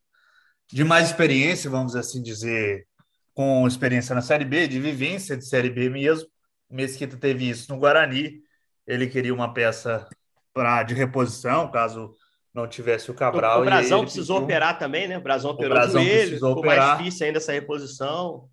de 0.72 0.84
mais 0.86 1.08
experiência, 1.08 1.70
vamos 1.70 1.98
assim 1.98 2.22
dizer, 2.22 2.88
com 3.34 3.68
experiência 3.68 4.16
na 4.16 4.22
Série 4.22 4.46
B, 4.46 4.66
de 4.66 4.80
vivência 4.80 5.36
de 5.36 5.46
Série 5.46 5.70
B 5.70 5.90
mesmo. 5.90 6.30
O 6.70 6.76
Mesquita 6.76 7.18
teve 7.18 7.50
isso 7.50 7.72
no 7.72 7.80
Guarani. 7.80 8.42
Ele 8.86 9.08
queria 9.08 9.34
uma 9.34 9.54
peça 9.54 10.08
pra, 10.54 10.84
de 10.84 10.94
reposição, 10.94 11.72
caso 11.72 12.14
não 12.54 12.68
tivesse 12.68 13.10
o 13.12 13.14
Cabral. 13.14 13.60
O, 13.60 13.62
o 13.62 13.66
Brasão 13.66 14.02
precisou 14.02 14.38
pediu... 14.38 14.46
operar 14.46 14.78
também, 14.78 15.08
né? 15.08 15.18
O 15.18 15.22
Brasão 15.22 15.52
operou 15.52 15.72
o, 15.72 15.80
Brasão 15.80 16.02
o 16.02 16.06
joelho, 16.06 16.34
ficou 16.36 16.52
operar. 16.52 16.88
mais 16.88 16.98
difícil 16.98 17.28
ainda 17.28 17.38
essa 17.38 17.52
reposição. 17.52 18.50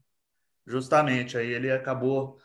Justamente, 0.66 1.38
aí 1.38 1.48
ele 1.48 1.70
acabou 1.70 2.38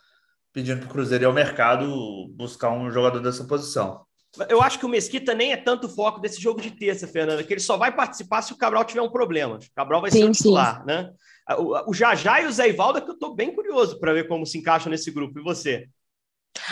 pedindo 0.53 0.79
para 0.79 0.89
o 0.89 0.91
Cruzeiro 0.91 1.23
ir 1.23 1.27
ao 1.27 1.33
mercado 1.33 2.27
buscar 2.35 2.69
um 2.69 2.91
jogador 2.91 3.19
dessa 3.19 3.43
posição. 3.45 4.05
Eu 4.47 4.61
acho 4.61 4.79
que 4.79 4.85
o 4.85 4.89
Mesquita 4.89 5.33
nem 5.33 5.51
é 5.51 5.57
tanto 5.57 5.89
foco 5.89 6.19
desse 6.19 6.41
jogo 6.41 6.61
de 6.61 6.71
terça, 6.71 7.07
Fernanda, 7.07 7.43
que 7.43 7.53
ele 7.53 7.59
só 7.59 7.75
vai 7.75 7.93
participar 7.93 8.41
se 8.41 8.53
o 8.53 8.57
Cabral 8.57 8.85
tiver 8.85 9.01
um 9.01 9.11
problema. 9.11 9.57
O 9.57 9.75
Cabral 9.75 10.01
vai 10.01 10.11
sim, 10.11 10.19
ser 10.19 10.29
o 10.29 10.31
titular, 10.31 10.79
sim. 10.79 10.85
né? 10.85 11.11
O, 11.87 11.93
Jajá 11.93 12.41
e 12.41 12.45
o 12.45 12.51
Zé 12.51 12.69
Ivaldo 12.69 12.99
é 12.99 13.01
que 13.01 13.09
eu 13.09 13.15
estou 13.15 13.35
bem 13.35 13.53
curioso 13.53 13.99
para 13.99 14.13
ver 14.13 14.27
como 14.27 14.45
se 14.45 14.57
encaixam 14.57 14.89
nesse 14.89 15.11
grupo. 15.11 15.39
E 15.39 15.43
você? 15.43 15.87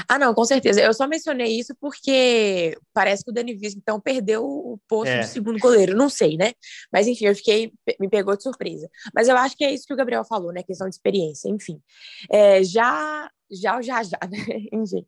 Ah, 0.08 0.20
não, 0.20 0.34
com 0.34 0.46
certeza. 0.46 0.82
Eu 0.82 0.94
só 0.94 1.08
mencionei 1.08 1.60
isso 1.60 1.76
porque 1.80 2.78
parece 2.94 3.24
que 3.24 3.32
o 3.32 3.34
Dani 3.34 3.58
então, 3.76 4.00
perdeu 4.00 4.44
o 4.44 4.80
posto 4.88 5.12
é. 5.12 5.20
de 5.20 5.28
segundo 5.28 5.60
goleiro. 5.60 5.96
Não 5.96 6.10
sei, 6.10 6.38
né? 6.38 6.54
Mas, 6.92 7.08
enfim, 7.08 7.26
eu 7.26 7.36
fiquei, 7.36 7.72
me 8.00 8.10
pegou 8.10 8.36
de 8.36 8.44
surpresa. 8.44 8.90
Mas 9.14 9.28
eu 9.28 9.38
acho 9.38 9.56
que 9.56 9.64
é 9.64 9.74
isso 9.74 9.86
que 9.88 9.94
o 9.94 9.98
Gabriel 9.98 10.24
falou, 10.26 10.52
né? 10.52 10.64
Questão 10.64 10.88
de 10.88 10.96
experiência, 10.96 11.50
enfim. 11.50 11.82
É, 12.30 12.64
já, 12.64 13.30
já 13.50 13.78
o 13.78 13.82
Jajá, 13.82 14.20
né? 14.30 14.38
enfim. 14.72 15.06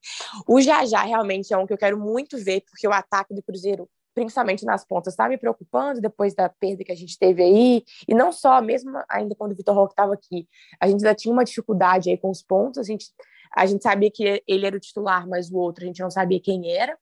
O 0.48 0.62
Jajá 0.62 1.04
realmente 1.04 1.54
é 1.54 1.58
um 1.58 1.68
que 1.68 1.74
eu 1.74 1.78
quero 1.78 2.00
muito 2.00 2.38
ver, 2.38 2.62
porque 2.62 2.88
o 2.88 2.94
ataque 2.94 3.34
do 3.34 3.44
Cruzeiro 3.44 3.90
principalmente 4.14 4.66
nas 4.66 4.86
pontas, 4.86 5.14
está 5.14 5.28
me 5.28 5.38
preocupando 5.38 6.02
depois 6.02 6.34
da 6.34 6.50
perda 6.50 6.84
que 6.84 6.92
a 6.92 6.96
gente 6.96 7.18
teve 7.18 7.42
aí, 7.44 7.84
e 8.08 8.14
não 8.14 8.32
só, 8.32 8.62
mesmo 8.62 8.92
ainda 9.10 9.36
quando 9.36 9.54
o 9.54 9.56
Vitor 9.56 9.76
Roque 9.76 9.94
estava 9.94 10.14
aqui, 10.14 10.48
a 10.80 10.88
gente 10.88 10.98
ainda 10.98 11.16
tinha 11.16 11.34
uma 11.34 11.44
dificuldade 11.44 12.10
aí 12.10 12.18
com 12.18 12.30
os 12.30 12.42
pontos, 12.42 12.78
a 12.78 12.84
gente 12.84 13.06
a 13.54 13.66
gente 13.66 13.84
sabia 13.84 14.10
que 14.10 14.42
ele 14.48 14.66
era 14.66 14.78
o 14.78 14.80
titular, 14.80 15.28
mas 15.28 15.52
o 15.52 15.58
outro 15.58 15.84
a 15.84 15.88
gente 15.88 16.00
não 16.00 16.10
sabia 16.10 16.40
quem 16.40 16.72
era. 16.74 16.98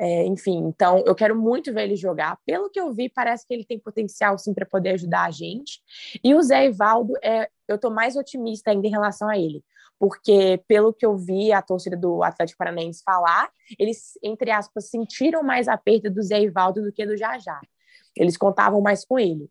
É, 0.00 0.24
enfim, 0.26 0.58
então 0.58 1.02
eu 1.06 1.14
quero 1.14 1.36
muito 1.36 1.72
ver 1.72 1.84
ele 1.84 1.96
jogar. 1.96 2.38
Pelo 2.46 2.70
que 2.70 2.78
eu 2.78 2.92
vi, 2.92 3.08
parece 3.08 3.46
que 3.46 3.52
ele 3.52 3.64
tem 3.64 3.78
potencial 3.78 4.38
sim 4.38 4.54
para 4.54 4.64
poder 4.64 4.90
ajudar 4.90 5.24
a 5.24 5.30
gente. 5.30 5.80
E 6.22 6.34
o 6.34 6.42
Zé 6.42 6.66
Ivaldo 6.66 7.14
é 7.22 7.48
eu 7.66 7.76
tô 7.78 7.90
mais 7.90 8.16
otimista 8.16 8.70
ainda 8.70 8.86
em 8.86 8.90
relação 8.90 9.28
a 9.28 9.36
ele. 9.36 9.62
Porque, 9.98 10.62
pelo 10.68 10.92
que 10.92 11.04
eu 11.04 11.16
vi 11.16 11.52
a 11.52 11.60
torcida 11.60 11.96
do 11.96 12.22
Atlético 12.22 12.58
Paranaense 12.58 13.02
falar, 13.04 13.50
eles, 13.78 14.12
entre 14.22 14.50
aspas, 14.50 14.88
sentiram 14.88 15.42
mais 15.42 15.66
a 15.66 15.76
perda 15.76 16.08
do 16.10 16.22
Zé 16.22 16.40
Ivaldo 16.40 16.82
do 16.82 16.92
que 16.92 17.04
do 17.04 17.16
Jajá. 17.16 17.60
Eles 18.16 18.36
contavam 18.36 18.80
mais 18.80 19.04
com 19.04 19.18
ele. 19.18 19.50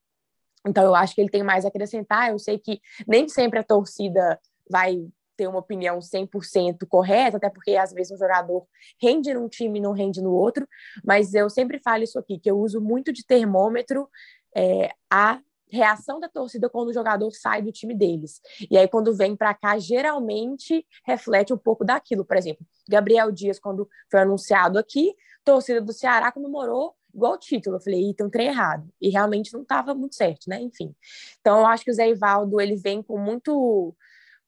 Então, 0.66 0.84
eu 0.84 0.96
acho 0.96 1.14
que 1.14 1.22
ele 1.22 1.30
tem 1.30 1.44
mais 1.44 1.66
a 1.66 1.68
acrescentar. 1.68 2.30
Eu 2.32 2.40
sei 2.40 2.58
que 2.58 2.80
nem 3.08 3.28
sempre 3.28 3.60
a 3.60 3.64
torcida 3.64 4.40
vai 4.70 5.08
ter 5.38 5.48
uma 5.48 5.60
opinião 5.60 6.00
100% 6.00 6.86
correta, 6.88 7.38
até 7.38 7.50
porque 7.50 7.76
às 7.76 7.94
vezes 7.94 8.12
um 8.12 8.18
jogador 8.18 8.66
rende 9.00 9.34
num 9.34 9.48
time 9.48 9.78
e 9.78 9.82
não 9.82 9.94
rende 9.94 10.20
no 10.20 10.32
outro, 10.32 10.68
mas 11.06 11.34
eu 11.36 11.48
sempre 11.48 11.80
falo 11.80 12.04
isso 12.04 12.18
aqui, 12.18 12.40
que 12.40 12.50
eu 12.50 12.58
uso 12.58 12.82
muito 12.82 13.14
de 13.14 13.24
termômetro 13.24 14.10
é, 14.56 14.90
a 15.10 15.40
reação 15.70 16.20
da 16.20 16.30
torcida 16.30 16.70
quando 16.70 16.90
o 16.90 16.94
jogador 16.94 17.32
sai 17.32 17.62
do 17.62 17.72
time 17.72 17.96
deles. 17.96 18.42
E 18.70 18.78
aí, 18.78 18.88
quando 18.88 19.16
vem 19.16 19.36
para 19.36 19.54
cá, 19.54 19.78
geralmente 19.78 20.86
reflete 21.06 21.54
um 21.54 21.58
pouco 21.58 21.84
daquilo. 21.84 22.26
Por 22.26 22.38
exemplo, 22.38 22.66
Gabriel 22.90 23.32
Dias, 23.32 23.60
quando 23.60 23.88
foi 24.10 24.22
anunciado 24.22 24.78
aqui, 24.80 25.14
torcida 25.44 25.82
do 25.82 25.94
Ceará 25.94 26.32
comemorou 26.32 26.96
igual 27.14 27.34
o 27.34 27.38
título. 27.38 27.78
Eu 27.78 27.82
falei, 27.82 28.14
tem 28.14 28.26
um 28.26 28.30
trem 28.30 28.48
errado. 28.48 28.88
E 29.02 29.10
realmente 29.10 29.54
não 29.54 29.62
estava 29.62 29.94
muito 29.94 30.16
certo, 30.16 30.48
né? 30.48 30.62
Enfim. 30.62 30.96
Então, 31.40 31.60
eu 31.60 31.66
acho 31.66 31.84
que 31.84 31.92
o 31.92 31.94
Zé 31.94 32.10
Ivaldo, 32.10 32.62
ele 32.62 32.76
vem 32.76 33.02
com 33.02 33.18
muito 33.18 33.96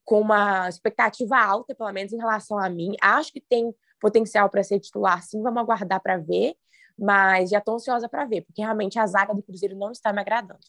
com 0.05 0.21
uma 0.21 0.67
expectativa 0.67 1.37
alta, 1.37 1.75
pelo 1.75 1.91
menos 1.91 2.11
em 2.11 2.17
relação 2.17 2.57
a 2.57 2.67
mim. 2.67 2.95
Acho 2.99 3.31
que 3.31 3.39
tem 3.39 3.71
potencial 3.99 4.49
para 4.49 4.63
ser 4.63 4.79
titular, 4.79 5.21
sim, 5.21 5.39
vamos 5.41 5.61
aguardar 5.61 6.01
para 6.01 6.17
ver, 6.17 6.55
mas 6.97 7.51
já 7.51 7.59
estou 7.59 7.75
ansiosa 7.75 8.09
para 8.09 8.25
ver, 8.25 8.41
porque 8.41 8.61
realmente 8.61 8.97
a 8.97 9.05
zaga 9.05 9.35
do 9.35 9.43
Cruzeiro 9.43 9.77
não 9.77 9.91
está 9.91 10.11
me 10.11 10.19
agradando. 10.19 10.59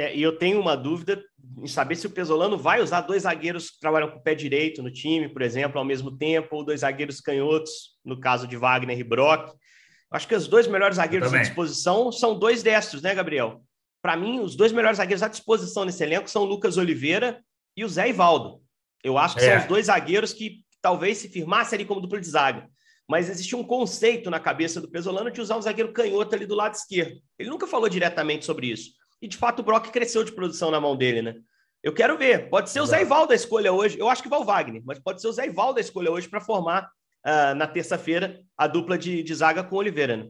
É, 0.00 0.16
e 0.16 0.22
eu 0.22 0.38
tenho 0.38 0.58
uma 0.58 0.74
dúvida 0.74 1.22
em 1.58 1.66
saber 1.66 1.94
se 1.94 2.06
o 2.06 2.10
Pesolano 2.10 2.56
vai 2.56 2.80
usar 2.80 3.02
dois 3.02 3.24
zagueiros 3.24 3.68
que 3.68 3.78
trabalham 3.78 4.10
com 4.10 4.16
o 4.16 4.22
pé 4.22 4.34
direito 4.34 4.82
no 4.82 4.90
time, 4.90 5.28
por 5.28 5.42
exemplo, 5.42 5.78
ao 5.78 5.84
mesmo 5.84 6.16
tempo, 6.16 6.56
ou 6.56 6.64
dois 6.64 6.80
zagueiros 6.80 7.20
canhotos, 7.20 7.70
no 8.02 8.18
caso 8.18 8.46
de 8.46 8.56
Wagner 8.56 8.98
e 8.98 9.04
Brock. 9.04 9.54
Acho 10.10 10.26
que 10.26 10.34
os 10.34 10.48
dois 10.48 10.66
melhores 10.66 10.96
zagueiros 10.96 11.34
à 11.34 11.42
disposição 11.42 12.10
são 12.10 12.38
dois 12.38 12.62
destros, 12.62 13.02
né, 13.02 13.14
Gabriel? 13.14 13.60
Para 14.00 14.16
mim, 14.16 14.40
os 14.40 14.56
dois 14.56 14.72
melhores 14.72 14.96
zagueiros 14.96 15.22
à 15.22 15.28
disposição 15.28 15.84
nesse 15.84 16.02
elenco 16.02 16.30
são 16.30 16.44
o 16.44 16.46
Lucas 16.46 16.78
Oliveira 16.78 17.38
e 17.76 17.84
o 17.84 17.88
Zé 17.88 18.08
Ivaldo. 18.08 18.62
Eu 19.04 19.18
acho 19.18 19.36
que 19.36 19.44
é. 19.44 19.50
são 19.50 19.58
os 19.58 19.64
dois 19.66 19.86
zagueiros 19.86 20.32
que 20.32 20.64
talvez 20.80 21.18
se 21.18 21.28
firmassem 21.28 21.76
ali 21.76 21.84
como 21.84 22.00
dupla 22.00 22.18
de 22.18 22.26
zaga. 22.26 22.66
Mas 23.06 23.28
existe 23.28 23.54
um 23.54 23.62
conceito 23.62 24.30
na 24.30 24.40
cabeça 24.40 24.80
do 24.80 24.90
Pesolano 24.90 25.30
de 25.30 25.42
usar 25.42 25.58
um 25.58 25.62
zagueiro 25.62 25.92
canhoto 25.92 26.34
ali 26.34 26.46
do 26.46 26.54
lado 26.54 26.72
esquerdo. 26.72 27.20
Ele 27.38 27.50
nunca 27.50 27.66
falou 27.66 27.86
diretamente 27.86 28.46
sobre 28.46 28.68
isso. 28.68 28.98
E 29.20 29.28
de 29.28 29.36
fato 29.36 29.60
o 29.60 29.62
Brock 29.62 29.90
cresceu 29.90 30.24
de 30.24 30.32
produção 30.32 30.70
na 30.70 30.80
mão 30.80 30.96
dele, 30.96 31.22
né? 31.22 31.34
Eu 31.82 31.94
quero 31.94 32.16
ver. 32.18 32.48
Pode 32.50 32.70
ser 32.70 32.80
o 32.80 32.86
Zé 32.86 33.02
Ivaldo 33.02 33.32
a 33.32 33.36
escolha 33.36 33.72
hoje. 33.72 33.98
Eu 33.98 34.08
acho 34.08 34.22
que 34.22 34.28
vai 34.28 34.38
o 34.38 34.44
Wagner, 34.44 34.82
mas 34.84 34.98
pode 34.98 35.20
ser 35.20 35.28
o 35.28 35.32
Zé 35.32 35.46
Ivaldo 35.46 35.78
a 35.78 35.80
escolha 35.80 36.10
hoje 36.10 36.28
para 36.28 36.40
formar 36.40 36.90
uh, 37.26 37.54
na 37.54 37.66
terça-feira 37.66 38.40
a 38.56 38.66
dupla 38.66 38.98
de, 38.98 39.22
de 39.22 39.34
zaga 39.34 39.62
com 39.64 39.76
o 39.76 39.78
Oliveira, 39.78 40.16
né? 40.16 40.28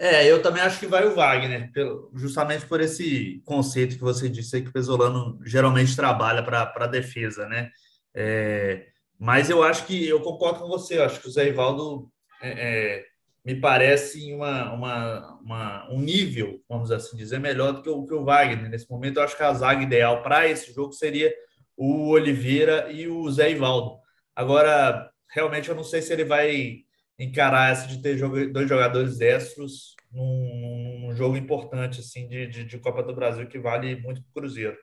É, 0.00 0.30
eu 0.30 0.40
também 0.40 0.62
acho 0.62 0.78
que 0.78 0.86
vai 0.86 1.04
o 1.04 1.14
Wagner, 1.14 1.72
justamente 2.14 2.64
por 2.66 2.80
esse 2.80 3.42
conceito 3.44 3.96
que 3.96 4.00
você 4.00 4.28
disse 4.28 4.54
aí 4.54 4.62
que 4.62 4.68
o 4.68 4.72
Pesolano 4.72 5.40
geralmente 5.44 5.96
trabalha 5.96 6.40
para 6.40 6.72
a 6.72 6.86
defesa, 6.86 7.48
né? 7.48 7.68
É, 8.14 8.86
mas 9.18 9.50
eu 9.50 9.60
acho 9.60 9.84
que 9.86 10.08
eu 10.08 10.20
concordo 10.20 10.60
com 10.60 10.68
você, 10.68 10.98
eu 10.98 11.04
acho 11.04 11.20
que 11.20 11.26
o 11.26 11.30
Zé 11.30 11.48
Ivaldo 11.48 12.08
é, 12.40 12.50
é, 12.50 13.04
me 13.48 13.58
parece 13.58 14.30
uma, 14.34 14.74
uma, 14.74 15.40
uma, 15.40 15.90
um 15.90 15.98
nível, 16.02 16.62
vamos 16.68 16.90
assim 16.90 17.16
dizer, 17.16 17.40
melhor 17.40 17.72
do 17.72 17.82
que 17.82 17.88
o, 17.88 18.04
que 18.04 18.12
o 18.12 18.22
Wagner. 18.22 18.68
Nesse 18.68 18.90
momento, 18.90 19.16
eu 19.16 19.22
acho 19.22 19.34
que 19.34 19.42
a 19.42 19.54
zaga 19.54 19.82
ideal 19.82 20.22
para 20.22 20.46
esse 20.46 20.70
jogo 20.70 20.92
seria 20.92 21.34
o 21.74 22.10
Oliveira 22.10 22.92
e 22.92 23.08
o 23.08 23.30
Zé 23.30 23.50
Ivaldo. 23.50 24.00
Agora, 24.36 25.10
realmente, 25.30 25.66
eu 25.66 25.74
não 25.74 25.82
sei 25.82 26.02
se 26.02 26.12
ele 26.12 26.26
vai 26.26 26.80
encarar 27.18 27.72
essa 27.72 27.86
de 27.86 28.02
ter 28.02 28.18
dois 28.52 28.68
jogadores 28.68 29.16
destros 29.16 29.96
num, 30.12 31.06
num 31.06 31.16
jogo 31.16 31.34
importante 31.34 32.00
assim 32.00 32.28
de, 32.28 32.48
de, 32.48 32.64
de, 32.66 32.78
Copa 32.78 33.02
do 33.02 33.14
Brasil 33.14 33.48
que 33.48 33.58
vale 33.58 33.96
muito 33.96 34.20
para 34.20 34.28
o 34.28 34.42
Cruzeiro. 34.42 34.76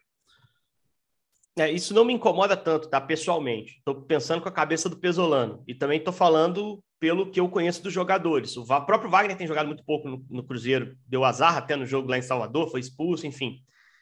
É, 1.56 1.72
isso 1.72 1.94
não 1.94 2.04
me 2.04 2.14
incomoda 2.14 2.58
tanto, 2.58 2.90
tá? 2.90 3.00
Pessoalmente. 3.00 3.78
Estou 3.78 4.02
pensando 4.02 4.42
com 4.42 4.50
a 4.50 4.52
cabeça 4.52 4.90
do 4.90 4.98
Pesolano. 4.98 5.64
E 5.68 5.76
também 5.76 6.00
estou 6.00 6.12
falando 6.12 6.84
pelo 7.00 7.30
que 7.30 7.40
eu 7.40 7.50
conheço 7.50 7.84
dos 7.84 7.94
jogadores. 7.94 8.56
O 8.58 8.66
próprio 8.66 9.10
Wagner 9.10 9.38
tem 9.38 9.48
jogado 9.48 9.68
muito 9.68 9.84
pouco 9.84 10.08
no, 10.08 10.26
no, 10.30 10.44
Cruzeiro, 10.44 10.98
deu 11.08 11.24
azar 11.24 11.58
até 11.58 11.76
no 11.76 11.86
jogo 11.86 12.10
lá 12.10 12.18
em 12.18 12.22
Salvador, 12.22 12.72
foi 12.72 12.80
expulso, 12.80 13.28
enfim. 13.28 13.60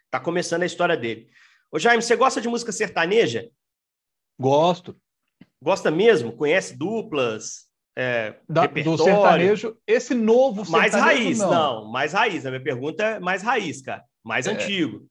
Tá 0.09 0.19
começando 0.19 0.63
a 0.63 0.67
história 0.67 0.95
dele. 0.95 1.27
Ô 1.71 1.79
Jaime, 1.79 2.03
você 2.03 2.15
gosta 2.15 2.39
de 2.39 2.47
música 2.47 2.71
sertaneja? 2.71 3.49
Gosto. 4.39 4.95
Gosta 5.61 5.89
mesmo? 5.89 6.33
Conhece 6.33 6.77
duplas? 6.77 7.73
é, 7.95 8.35
da, 8.49 8.65
do 8.65 8.97
sertanejo, 8.97 9.77
esse 9.85 10.15
novo 10.15 10.65
sertanejo. 10.65 10.71
Mais 10.71 10.93
raiz, 10.93 11.39
não. 11.39 11.51
não. 11.51 11.91
mais 11.91 12.13
raiz. 12.13 12.45
A 12.45 12.49
minha 12.49 12.63
pergunta 12.63 13.03
é 13.03 13.19
mais 13.19 13.43
raiz, 13.43 13.81
cara. 13.81 14.03
Mais 14.23 14.47
é. 14.47 14.51
antigo. 14.51 15.05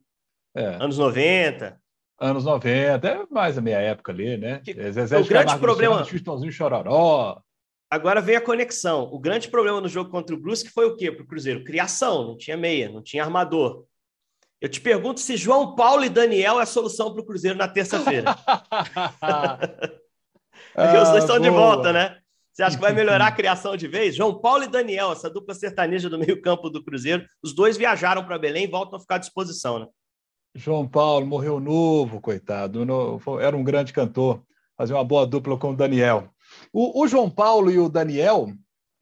É. 0.57 0.67
Anos 0.81 0.99
90. 0.99 1.81
Anos 2.21 2.45
90, 2.45 3.09
é 3.09 3.27
mais 3.31 3.59
a 3.59 3.61
minha 3.61 3.79
época 3.79 4.13
ali, 4.13 4.37
né? 4.37 4.61
Que, 4.65 4.75
Zezé 4.93 5.19
o 5.19 5.25
grande 5.25 5.59
problema. 5.59 6.05
Chitãozinho 6.05 6.53
Chororó. 6.53 7.41
Agora 7.93 8.23
vem 8.23 8.37
a 8.37 8.41
conexão. 8.41 9.07
O 9.13 9.19
grande 9.19 9.49
problema 9.49 9.79
no 9.79 9.87
jogo 9.87 10.09
contra 10.09 10.35
o 10.35 10.41
Brusque 10.41 10.71
foi 10.71 10.87
o 10.87 10.97
quê 10.97 11.13
para 11.13 11.25
o 11.25 11.27
Cruzeiro? 11.27 11.63
Criação, 11.63 12.27
não 12.27 12.39
tinha 12.39 12.57
meia, 12.57 12.89
não 12.89 13.03
tinha 13.03 13.23
armador. 13.23 13.85
Eu 14.63 14.71
te 14.71 14.81
pergunto 14.81 15.21
se 15.21 15.37
João 15.37 15.75
Paulo 15.75 16.03
e 16.03 16.09
Daniel 16.09 16.59
é 16.59 16.63
a 16.63 16.67
solução 16.67 17.13
para 17.13 17.21
o 17.21 17.27
Cruzeiro 17.27 17.59
na 17.59 17.69
terça-feira. 17.69 18.35
Porque 20.73 20.97
ah, 20.97 21.03
os 21.03 21.11
dois 21.11 21.25
estão 21.25 21.37
boa. 21.37 21.41
de 21.41 21.51
volta, 21.51 21.93
né? 21.93 22.17
Você 22.51 22.63
acha 22.63 22.77
que 22.77 22.83
vai 22.83 22.95
melhorar 22.95 23.27
a 23.27 23.33
criação 23.33 23.77
de 23.77 23.87
vez? 23.87 24.17
João 24.17 24.41
Paulo 24.41 24.65
e 24.65 24.69
Daniel, 24.69 25.13
essa 25.13 25.29
dupla 25.29 25.55
sertaneja 25.55 26.09
do 26.09 26.19
meio-campo 26.19 26.71
do 26.71 26.83
Cruzeiro, 26.83 27.27
os 27.43 27.55
dois 27.55 27.77
viajaram 27.77 28.25
para 28.25 28.39
Belém 28.39 28.65
e 28.65 28.71
voltam 28.71 28.97
a 28.97 29.01
ficar 29.01 29.17
à 29.17 29.19
disposição, 29.19 29.79
né? 29.79 29.87
João 30.55 30.89
Paulo 30.89 31.27
morreu 31.27 31.61
novo, 31.61 32.23
coitado. 32.23 32.87
Era 33.39 33.55
um 33.55 33.63
grande 33.63 33.93
cantor. 33.93 34.43
Fazer 34.79 34.95
uma 34.95 35.05
boa 35.05 35.27
dupla 35.27 35.59
com 35.59 35.73
o 35.73 35.77
Daniel. 35.77 36.33
O, 36.73 37.03
o 37.03 37.07
João 37.07 37.29
Paulo 37.29 37.71
e 37.71 37.79
o 37.79 37.89
Daniel 37.89 38.53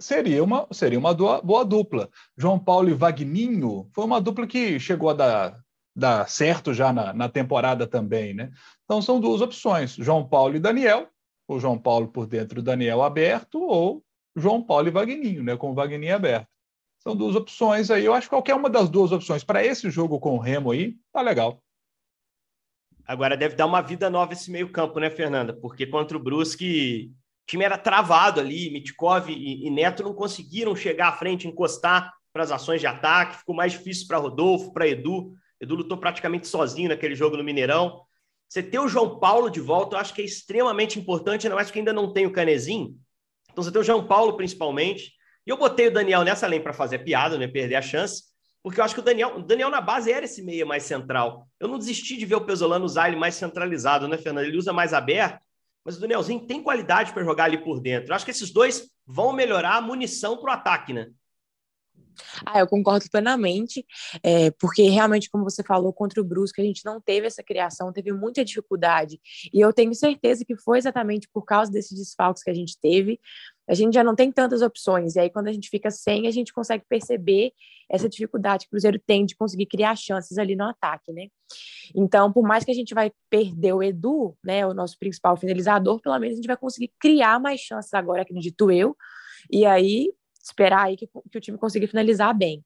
seria 0.00 0.42
uma, 0.42 0.66
seria 0.72 0.98
uma 0.98 1.14
boa 1.14 1.64
dupla. 1.64 2.08
João 2.36 2.58
Paulo 2.58 2.88
e 2.88 2.94
Vagninho 2.94 3.88
foi 3.94 4.04
uma 4.04 4.20
dupla 4.20 4.46
que 4.46 4.80
chegou 4.80 5.10
a 5.10 5.14
dar, 5.14 5.60
dar 5.94 6.28
certo 6.28 6.74
já 6.74 6.92
na, 6.92 7.12
na 7.12 7.28
temporada 7.28 7.86
também, 7.86 8.34
né? 8.34 8.50
Então 8.84 9.00
são 9.00 9.20
duas 9.20 9.40
opções: 9.40 9.94
João 9.94 10.26
Paulo 10.26 10.56
e 10.56 10.60
Daniel 10.60 11.08
o 11.52 11.58
João 11.58 11.76
Paulo 11.76 12.08
por 12.08 12.26
dentro, 12.26 12.60
o 12.60 12.62
Daniel 12.62 13.02
aberto, 13.02 13.60
ou 13.60 14.04
João 14.36 14.62
Paulo 14.62 14.86
e 14.86 14.90
Vagninho, 14.92 15.42
né, 15.42 15.56
com 15.56 15.72
o 15.72 15.74
Vagninho 15.74 16.14
aberto. 16.14 16.48
São 17.00 17.16
duas 17.16 17.34
opções 17.34 17.90
aí. 17.90 18.04
Eu 18.04 18.14
acho 18.14 18.28
que 18.28 18.34
qualquer 18.34 18.54
uma 18.54 18.70
das 18.70 18.88
duas 18.88 19.10
opções 19.10 19.42
para 19.42 19.64
esse 19.64 19.90
jogo 19.90 20.20
com 20.20 20.36
o 20.36 20.38
Remo 20.38 20.70
aí, 20.70 20.96
tá 21.12 21.20
legal. 21.20 21.60
Agora 23.04 23.36
deve 23.36 23.56
dar 23.56 23.66
uma 23.66 23.80
vida 23.80 24.08
nova 24.08 24.32
esse 24.32 24.50
meio-campo, 24.50 25.00
né, 25.00 25.10
Fernanda? 25.10 25.52
Porque 25.52 25.86
contra 25.86 26.16
o 26.16 26.22
Brusque, 26.22 27.12
time 27.50 27.64
era 27.64 27.76
travado 27.76 28.40
ali, 28.40 28.70
Mitkov 28.70 29.28
e, 29.28 29.66
e 29.66 29.70
Neto 29.70 30.04
não 30.04 30.14
conseguiram 30.14 30.74
chegar 30.76 31.08
à 31.08 31.12
frente, 31.12 31.48
encostar 31.48 32.12
para 32.32 32.44
as 32.44 32.52
ações 32.52 32.80
de 32.80 32.86
ataque, 32.86 33.38
ficou 33.38 33.54
mais 33.54 33.72
difícil 33.72 34.06
para 34.06 34.18
Rodolfo, 34.18 34.72
para 34.72 34.86
Edu. 34.86 35.34
Edu 35.60 35.74
lutou 35.74 35.98
praticamente 35.98 36.46
sozinho 36.46 36.88
naquele 36.88 37.16
jogo 37.16 37.36
no 37.36 37.42
Mineirão. 37.42 38.02
Você 38.48 38.62
ter 38.62 38.78
o 38.78 38.88
João 38.88 39.18
Paulo 39.18 39.50
de 39.50 39.60
volta, 39.60 39.96
eu 39.96 40.00
acho 40.00 40.14
que 40.14 40.22
é 40.22 40.24
extremamente 40.24 40.98
importante, 40.98 41.46
ainda 41.46 41.56
mais 41.56 41.70
que 41.70 41.78
ainda 41.78 41.92
não 41.92 42.12
tem 42.12 42.24
o 42.24 42.32
Canezinho. 42.32 42.96
Então 43.50 43.64
você 43.64 43.72
tem 43.72 43.80
o 43.80 43.84
João 43.84 44.06
Paulo, 44.06 44.36
principalmente. 44.36 45.12
E 45.44 45.50
eu 45.50 45.56
botei 45.56 45.88
o 45.88 45.92
Daniel 45.92 46.22
nessa 46.22 46.46
além 46.46 46.60
para 46.60 46.72
fazer 46.72 47.00
piada, 47.00 47.36
né? 47.36 47.48
Perder 47.48 47.76
a 47.76 47.82
chance. 47.82 48.24
Porque 48.62 48.80
eu 48.80 48.84
acho 48.84 48.94
que 48.94 49.00
o 49.00 49.04
Daniel, 49.04 49.36
o 49.36 49.42
Daniel 49.42 49.70
na 49.70 49.80
base 49.80 50.12
era 50.12 50.24
esse 50.24 50.42
meia 50.42 50.66
mais 50.66 50.84
central. 50.84 51.48
Eu 51.58 51.66
não 51.66 51.78
desisti 51.78 52.16
de 52.16 52.26
ver 52.26 52.36
o 52.36 52.44
Pesolano 52.44 52.84
usar 52.84 53.08
ele 53.08 53.16
mais 53.16 53.34
centralizado, 53.34 54.06
né, 54.06 54.18
Fernando? 54.18 54.44
Ele 54.44 54.58
usa 54.58 54.72
mais 54.72 54.92
aberto, 54.92 55.40
mas 55.84 55.96
o 55.96 56.00
Danielzinho 56.00 56.46
tem 56.46 56.62
qualidade 56.62 57.12
para 57.12 57.24
jogar 57.24 57.44
ali 57.44 57.58
por 57.58 57.80
dentro. 57.80 58.10
Eu 58.10 58.14
acho 58.14 58.24
que 58.24 58.30
esses 58.30 58.50
dois 58.50 58.90
vão 59.06 59.32
melhorar 59.32 59.76
a 59.76 59.80
munição 59.80 60.36
para 60.36 60.50
o 60.50 60.54
ataque, 60.54 60.92
né? 60.92 61.10
Ah, 62.44 62.60
eu 62.60 62.66
concordo 62.66 63.04
plenamente, 63.10 63.84
é, 64.22 64.50
porque 64.52 64.82
realmente, 64.88 65.30
como 65.30 65.44
você 65.44 65.62
falou, 65.62 65.92
contra 65.92 66.20
o 66.20 66.24
Brusque, 66.24 66.60
a 66.60 66.64
gente 66.64 66.84
não 66.84 67.00
teve 67.00 67.26
essa 67.26 67.42
criação, 67.42 67.92
teve 67.92 68.12
muita 68.12 68.44
dificuldade. 68.44 69.20
E 69.52 69.60
eu 69.60 69.72
tenho 69.72 69.94
certeza 69.94 70.44
que 70.44 70.56
foi 70.56 70.78
exatamente 70.78 71.28
por 71.32 71.44
causa 71.44 71.70
desses 71.70 71.98
desfalques 71.98 72.42
que 72.42 72.50
a 72.50 72.54
gente 72.54 72.78
teve. 72.80 73.20
A 73.68 73.74
gente 73.74 73.94
já 73.94 74.02
não 74.02 74.16
tem 74.16 74.32
tantas 74.32 74.62
opções, 74.62 75.14
e 75.14 75.20
aí 75.20 75.30
quando 75.30 75.48
a 75.48 75.52
gente 75.52 75.68
fica 75.68 75.90
sem, 75.90 76.26
a 76.26 76.30
gente 76.30 76.52
consegue 76.52 76.84
perceber 76.88 77.52
essa 77.88 78.08
dificuldade 78.08 78.64
que 78.64 78.68
o 78.68 78.70
Cruzeiro 78.70 78.98
tem 78.98 79.26
de 79.26 79.36
conseguir 79.36 79.66
criar 79.66 79.96
chances 79.96 80.38
ali 80.38 80.54
no 80.56 80.64
ataque, 80.64 81.12
né? 81.12 81.26
Então, 81.94 82.32
por 82.32 82.42
mais 82.42 82.64
que 82.64 82.70
a 82.70 82.74
gente 82.74 82.94
vai 82.94 83.12
perder 83.28 83.72
o 83.72 83.82
Edu, 83.82 84.36
né, 84.44 84.66
o 84.66 84.72
nosso 84.72 84.98
principal 84.98 85.36
finalizador, 85.36 86.00
pelo 86.00 86.18
menos 86.18 86.34
a 86.34 86.36
gente 86.36 86.46
vai 86.46 86.56
conseguir 86.56 86.92
criar 87.00 87.40
mais 87.40 87.60
chances 87.60 87.92
agora, 87.92 88.22
acredito 88.22 88.70
eu, 88.70 88.96
e 89.50 89.64
aí 89.64 90.12
esperar 90.50 90.86
aí 90.86 90.96
que, 90.96 91.06
que, 91.06 91.38
o 91.38 91.40
time 91.40 91.58
consiga 91.58 91.86
finalizar 91.86 92.36
bem. 92.36 92.64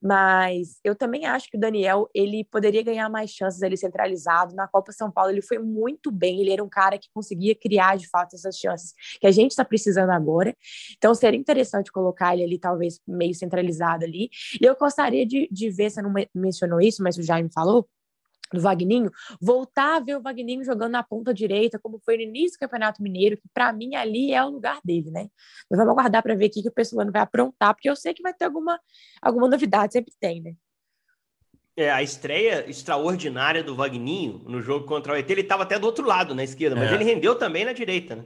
Mas 0.00 0.78
eu 0.82 0.94
também 0.94 1.26
acho 1.26 1.50
que 1.50 1.56
o 1.56 1.60
Daniel 1.60 2.08
ele 2.14 2.44
poderia 2.44 2.82
ganhar 2.82 3.08
mais 3.08 3.30
chances 3.30 3.62
ali 3.62 3.76
centralizado. 3.76 4.54
Na 4.54 4.68
Copa 4.68 4.92
São 4.92 5.10
Paulo 5.10 5.30
ele 5.30 5.42
foi 5.42 5.58
muito 5.58 6.10
bem, 6.10 6.40
ele 6.40 6.52
era 6.52 6.64
um 6.64 6.68
cara 6.68 6.98
que 6.98 7.08
conseguia 7.12 7.54
criar 7.54 7.96
de 7.96 8.08
fato 8.08 8.34
essas 8.34 8.56
chances 8.56 8.94
que 9.20 9.26
a 9.26 9.30
gente 9.30 9.52
está 9.52 9.64
precisando 9.64 10.10
agora. 10.10 10.54
Então 10.96 11.14
seria 11.14 11.38
interessante 11.38 11.92
colocar 11.92 12.34
ele 12.34 12.44
ali, 12.44 12.58
talvez 12.58 13.00
meio 13.06 13.34
centralizado 13.34 14.04
ali. 14.04 14.30
E 14.60 14.64
eu 14.64 14.76
gostaria 14.76 15.26
de, 15.26 15.48
de 15.50 15.70
ver, 15.70 15.90
você 15.90 16.02
não 16.02 16.12
mencionou 16.34 16.80
isso, 16.80 17.02
mas 17.02 17.16
o 17.16 17.22
Jaime 17.22 17.50
falou, 17.52 17.88
do 18.52 18.60
Vagninho, 18.60 19.10
voltar 19.40 19.96
a 19.96 20.00
ver 20.00 20.16
o 20.16 20.22
Vagninho 20.22 20.64
jogando 20.64 20.92
na 20.92 21.02
ponta 21.02 21.32
direita, 21.32 21.78
como 21.78 21.98
foi 22.04 22.16
no 22.16 22.22
início 22.22 22.56
do 22.56 22.60
Campeonato 22.60 23.02
Mineiro, 23.02 23.36
que 23.36 23.48
para 23.52 23.72
mim 23.72 23.94
ali 23.94 24.32
é 24.32 24.44
o 24.44 24.50
lugar 24.50 24.80
dele, 24.84 25.10
né? 25.10 25.28
Nós 25.70 25.78
vamos 25.78 25.92
aguardar 25.92 26.22
para 26.22 26.34
ver 26.34 26.46
o 26.46 26.50
que 26.50 26.68
o 26.68 26.72
pessoal 26.72 27.10
vai 27.10 27.22
aprontar, 27.22 27.74
porque 27.74 27.88
eu 27.88 27.96
sei 27.96 28.14
que 28.14 28.22
vai 28.22 28.34
ter 28.34 28.44
alguma, 28.44 28.78
alguma 29.20 29.48
novidade, 29.48 29.92
sempre 29.92 30.12
tem, 30.20 30.42
né? 30.42 30.54
É, 31.76 31.90
a 31.90 32.02
estreia 32.02 32.68
extraordinária 32.70 33.62
do 33.62 33.74
Vagninho 33.74 34.44
no 34.46 34.62
jogo 34.62 34.86
contra 34.86 35.12
o 35.12 35.16
ET, 35.16 35.28
ele 35.28 35.40
estava 35.40 35.64
até 35.64 35.76
do 35.76 35.86
outro 35.86 36.06
lado, 36.06 36.32
na 36.32 36.44
esquerda, 36.44 36.76
mas 36.76 36.92
é. 36.92 36.94
ele 36.94 37.04
rendeu 37.04 37.34
também 37.34 37.64
na 37.64 37.72
direita, 37.72 38.14
né? 38.14 38.24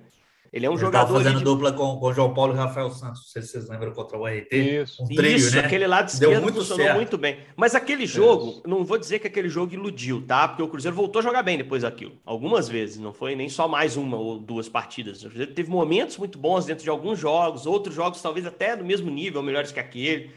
Ele 0.52 0.66
é 0.66 0.70
um 0.70 0.74
ele 0.74 0.80
jogador. 0.80 1.14
fazendo 1.14 1.38
de... 1.38 1.44
dupla 1.44 1.72
com, 1.72 1.98
o 2.00 2.12
João 2.12 2.32
Paulo 2.32 2.54
e 2.54 2.56
Rafael 2.56 2.90
Santos. 2.90 3.20
Não 3.20 3.26
sei 3.26 3.42
se 3.42 3.48
vocês 3.48 3.68
lembram 3.68 3.92
contra 3.92 4.16
o 4.16 4.26
RT. 4.26 4.52
Isso, 4.52 5.02
um 5.02 5.06
trio, 5.06 5.36
Isso 5.36 5.54
né? 5.54 5.62
aquele 5.62 5.86
lado 5.86 6.08
esquerdo 6.08 6.42
muito 6.42 6.56
funcionou 6.56 6.84
certo. 6.84 6.96
muito 6.96 7.18
bem. 7.18 7.38
Mas 7.56 7.74
aquele 7.74 8.06
jogo, 8.06 8.50
Isso. 8.50 8.62
não 8.66 8.84
vou 8.84 8.98
dizer 8.98 9.18
que 9.18 9.26
aquele 9.26 9.48
jogo 9.48 9.74
iludiu, 9.74 10.24
tá? 10.26 10.48
Porque 10.48 10.62
o 10.62 10.68
Cruzeiro 10.68 10.96
voltou 10.96 11.20
a 11.20 11.22
jogar 11.22 11.42
bem 11.42 11.58
depois 11.58 11.82
daquilo. 11.82 12.18
Algumas 12.24 12.68
vezes, 12.68 12.98
não 12.98 13.12
foi 13.12 13.36
nem 13.36 13.48
só 13.48 13.68
mais 13.68 13.96
uma 13.96 14.16
ou 14.16 14.38
duas 14.38 14.68
partidas. 14.68 15.22
O 15.22 15.28
Cruzeiro 15.28 15.52
teve 15.52 15.70
momentos 15.70 16.16
muito 16.16 16.38
bons 16.38 16.64
dentro 16.64 16.84
de 16.84 16.90
alguns 16.90 17.18
jogos, 17.18 17.66
outros 17.66 17.94
jogos 17.94 18.22
talvez 18.22 18.46
até 18.46 18.76
do 18.76 18.84
mesmo 18.84 19.10
nível, 19.10 19.42
melhores 19.42 19.70
que 19.70 19.80
aquele. 19.80 20.30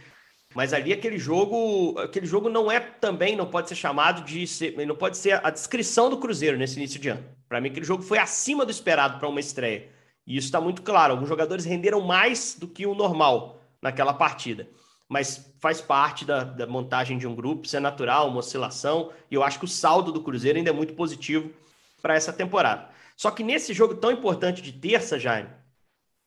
Mas 0.53 0.73
ali 0.73 0.91
aquele 0.91 1.17
jogo, 1.17 1.97
aquele 1.97 2.25
jogo 2.25 2.49
não 2.49 2.69
é 2.69 2.79
também, 2.79 3.35
não 3.35 3.45
pode 3.45 3.69
ser 3.69 3.75
chamado 3.75 4.23
de 4.25 4.45
ser, 4.45 4.75
não 4.85 4.95
pode 4.95 5.17
ser 5.17 5.39
a 5.45 5.49
descrição 5.49 6.09
do 6.09 6.17
Cruzeiro 6.17 6.57
nesse 6.57 6.77
início 6.77 6.99
de 6.99 7.09
ano. 7.09 7.23
Para 7.47 7.61
mim 7.61 7.69
aquele 7.69 7.85
jogo 7.85 8.03
foi 8.03 8.17
acima 8.17 8.65
do 8.65 8.71
esperado 8.71 9.17
para 9.17 9.29
uma 9.29 9.39
estreia. 9.39 9.89
E 10.25 10.37
isso 10.37 10.47
está 10.47 10.61
muito 10.61 10.81
claro. 10.81 11.13
Alguns 11.13 11.29
jogadores 11.29 11.65
renderam 11.65 12.01
mais 12.01 12.55
do 12.59 12.67
que 12.67 12.85
o 12.85 12.95
normal 12.95 13.59
naquela 13.81 14.13
partida. 14.13 14.67
Mas 15.07 15.53
faz 15.59 15.81
parte 15.81 16.23
da, 16.23 16.43
da 16.43 16.65
montagem 16.65 17.17
de 17.17 17.27
um 17.27 17.35
grupo, 17.35 17.65
isso 17.65 17.75
é 17.75 17.79
natural, 17.79 18.29
uma 18.29 18.39
oscilação. 18.39 19.11
E 19.29 19.35
eu 19.35 19.43
acho 19.43 19.59
que 19.59 19.65
o 19.65 19.67
saldo 19.67 20.11
do 20.11 20.21
Cruzeiro 20.21 20.57
ainda 20.57 20.69
é 20.69 20.73
muito 20.73 20.93
positivo 20.93 21.51
para 22.01 22.15
essa 22.15 22.31
temporada. 22.31 22.89
Só 23.15 23.29
que 23.29 23.43
nesse 23.43 23.73
jogo 23.73 23.95
tão 23.95 24.11
importante 24.11 24.61
de 24.61 24.71
terça, 24.71 25.19
Jaime, 25.19 25.49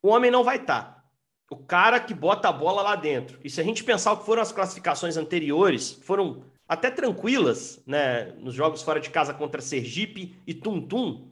o 0.01 0.09
homem 0.09 0.29
não 0.29 0.43
vai 0.43 0.57
estar. 0.57 0.83
Tá. 0.83 1.03
O 1.49 1.57
cara 1.57 1.99
que 1.99 2.13
bota 2.13 2.47
a 2.49 2.53
bola 2.53 2.81
lá 2.81 2.95
dentro. 2.95 3.39
E 3.43 3.49
se 3.49 3.59
a 3.59 3.63
gente 3.63 3.83
pensar 3.83 4.13
o 4.13 4.17
que 4.17 4.25
foram 4.25 4.41
as 4.41 4.51
classificações 4.51 5.17
anteriores, 5.17 5.99
foram 6.03 6.43
até 6.67 6.89
tranquilas, 6.89 7.81
né? 7.85 8.33
Nos 8.39 8.53
jogos 8.53 8.81
fora 8.81 8.99
de 8.99 9.09
casa 9.09 9.33
contra 9.33 9.61
Sergipe 9.61 10.35
e 10.45 10.53
Tum 10.53 10.81
Tum, 10.81 11.29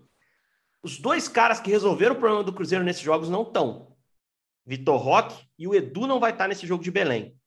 os 0.83 0.99
dois 0.99 1.29
caras 1.29 1.61
que 1.61 1.71
resolveram 1.71 2.13
o 2.13 2.19
problema 2.19 2.43
do 2.43 2.53
Cruzeiro 2.53 2.83
nesses 2.83 3.01
jogos 3.01 3.29
não 3.29 3.43
estão. 3.43 3.95
Vitor 4.65 4.97
Roque 4.97 5.47
e 5.57 5.67
o 5.67 5.73
Edu 5.73 6.05
não 6.05 6.19
vai 6.19 6.31
estar 6.31 6.47
nesse 6.47 6.67
jogo 6.67 6.83
de 6.83 6.91
Belém. 6.91 7.37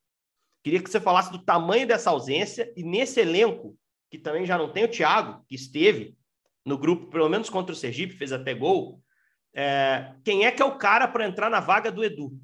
Queria 0.64 0.82
que 0.82 0.90
você 0.90 0.98
falasse 0.98 1.30
do 1.30 1.38
tamanho 1.38 1.86
dessa 1.86 2.10
ausência 2.10 2.72
e 2.76 2.82
nesse 2.82 3.20
elenco, 3.20 3.78
que 4.10 4.18
também 4.18 4.44
já 4.46 4.58
não 4.58 4.72
tem 4.72 4.84
o 4.84 4.90
Thiago, 4.90 5.44
que 5.46 5.54
esteve 5.54 6.16
no 6.64 6.76
grupo, 6.76 7.06
pelo 7.06 7.28
menos 7.28 7.48
contra 7.48 7.72
o 7.72 7.76
Sergipe, 7.76 8.16
fez 8.16 8.32
até 8.32 8.52
gol. 8.52 9.00
É, 9.54 10.14
quem 10.24 10.44
é 10.44 10.50
que 10.50 10.60
é 10.60 10.64
o 10.64 10.76
cara 10.76 11.06
para 11.06 11.26
entrar 11.26 11.48
na 11.48 11.60
vaga 11.60 11.92
do 11.92 12.02
Edu? 12.02 12.36